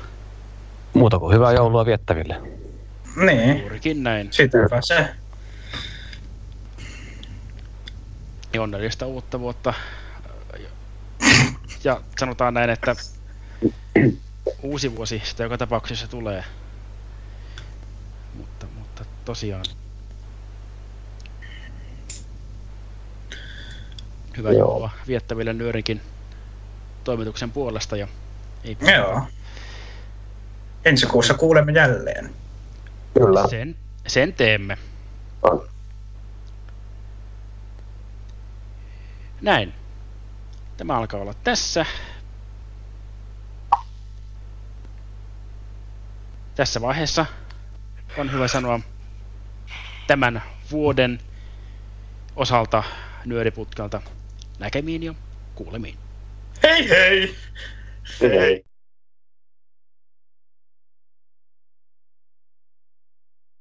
Muuta 0.94 1.18
kuin 1.18 1.34
hyvää 1.34 1.52
joulua 1.52 1.86
viettäville. 1.86 2.40
Niin, 3.16 3.60
Juurikin 3.60 4.02
näin. 4.02 4.32
sitäpä 4.32 4.80
se. 4.80 5.08
Ja 8.52 8.62
onnellista 8.62 9.06
uutta 9.06 9.40
vuotta. 9.40 9.74
Ja 11.84 12.00
sanotaan 12.18 12.54
näin, 12.54 12.70
että 12.70 12.96
uusi 14.62 14.96
vuosi 14.96 15.22
sitä 15.24 15.42
joka 15.42 15.58
tapauksessa 15.58 16.08
tulee. 16.08 16.44
Mutta, 18.34 18.66
mutta 18.78 19.04
tosiaan. 19.24 19.64
Hyvää 24.36 24.52
joulua 24.52 24.90
viettäville 25.06 25.52
nyörinkin 25.52 26.00
toimituksen 27.04 27.50
puolesta. 27.50 27.96
Ja 27.96 28.08
ei 28.64 28.76
Joo. 28.96 29.22
Ensi 30.84 31.06
kuussa 31.06 31.34
kuulemme 31.34 31.72
jälleen. 31.72 32.30
Kyllä. 33.14 33.48
sen, 33.48 33.76
sen 34.06 34.32
teemme. 34.32 34.78
On. 35.42 35.68
Näin. 39.40 39.74
Tämä 40.76 40.98
alkaa 40.98 41.20
olla 41.20 41.34
tässä. 41.34 41.86
Tässä 46.54 46.80
vaiheessa 46.80 47.26
on 48.18 48.32
hyvä 48.32 48.48
sanoa 48.48 48.80
tämän 50.06 50.42
vuoden 50.70 51.18
osalta 52.36 52.82
nyöriputkalta 53.24 54.02
näkemiin 54.58 55.02
ja 55.02 55.14
kuulemiin. 55.54 55.98
Hei 56.62 56.88
hei! 56.88 57.34
Hei. 58.20 58.69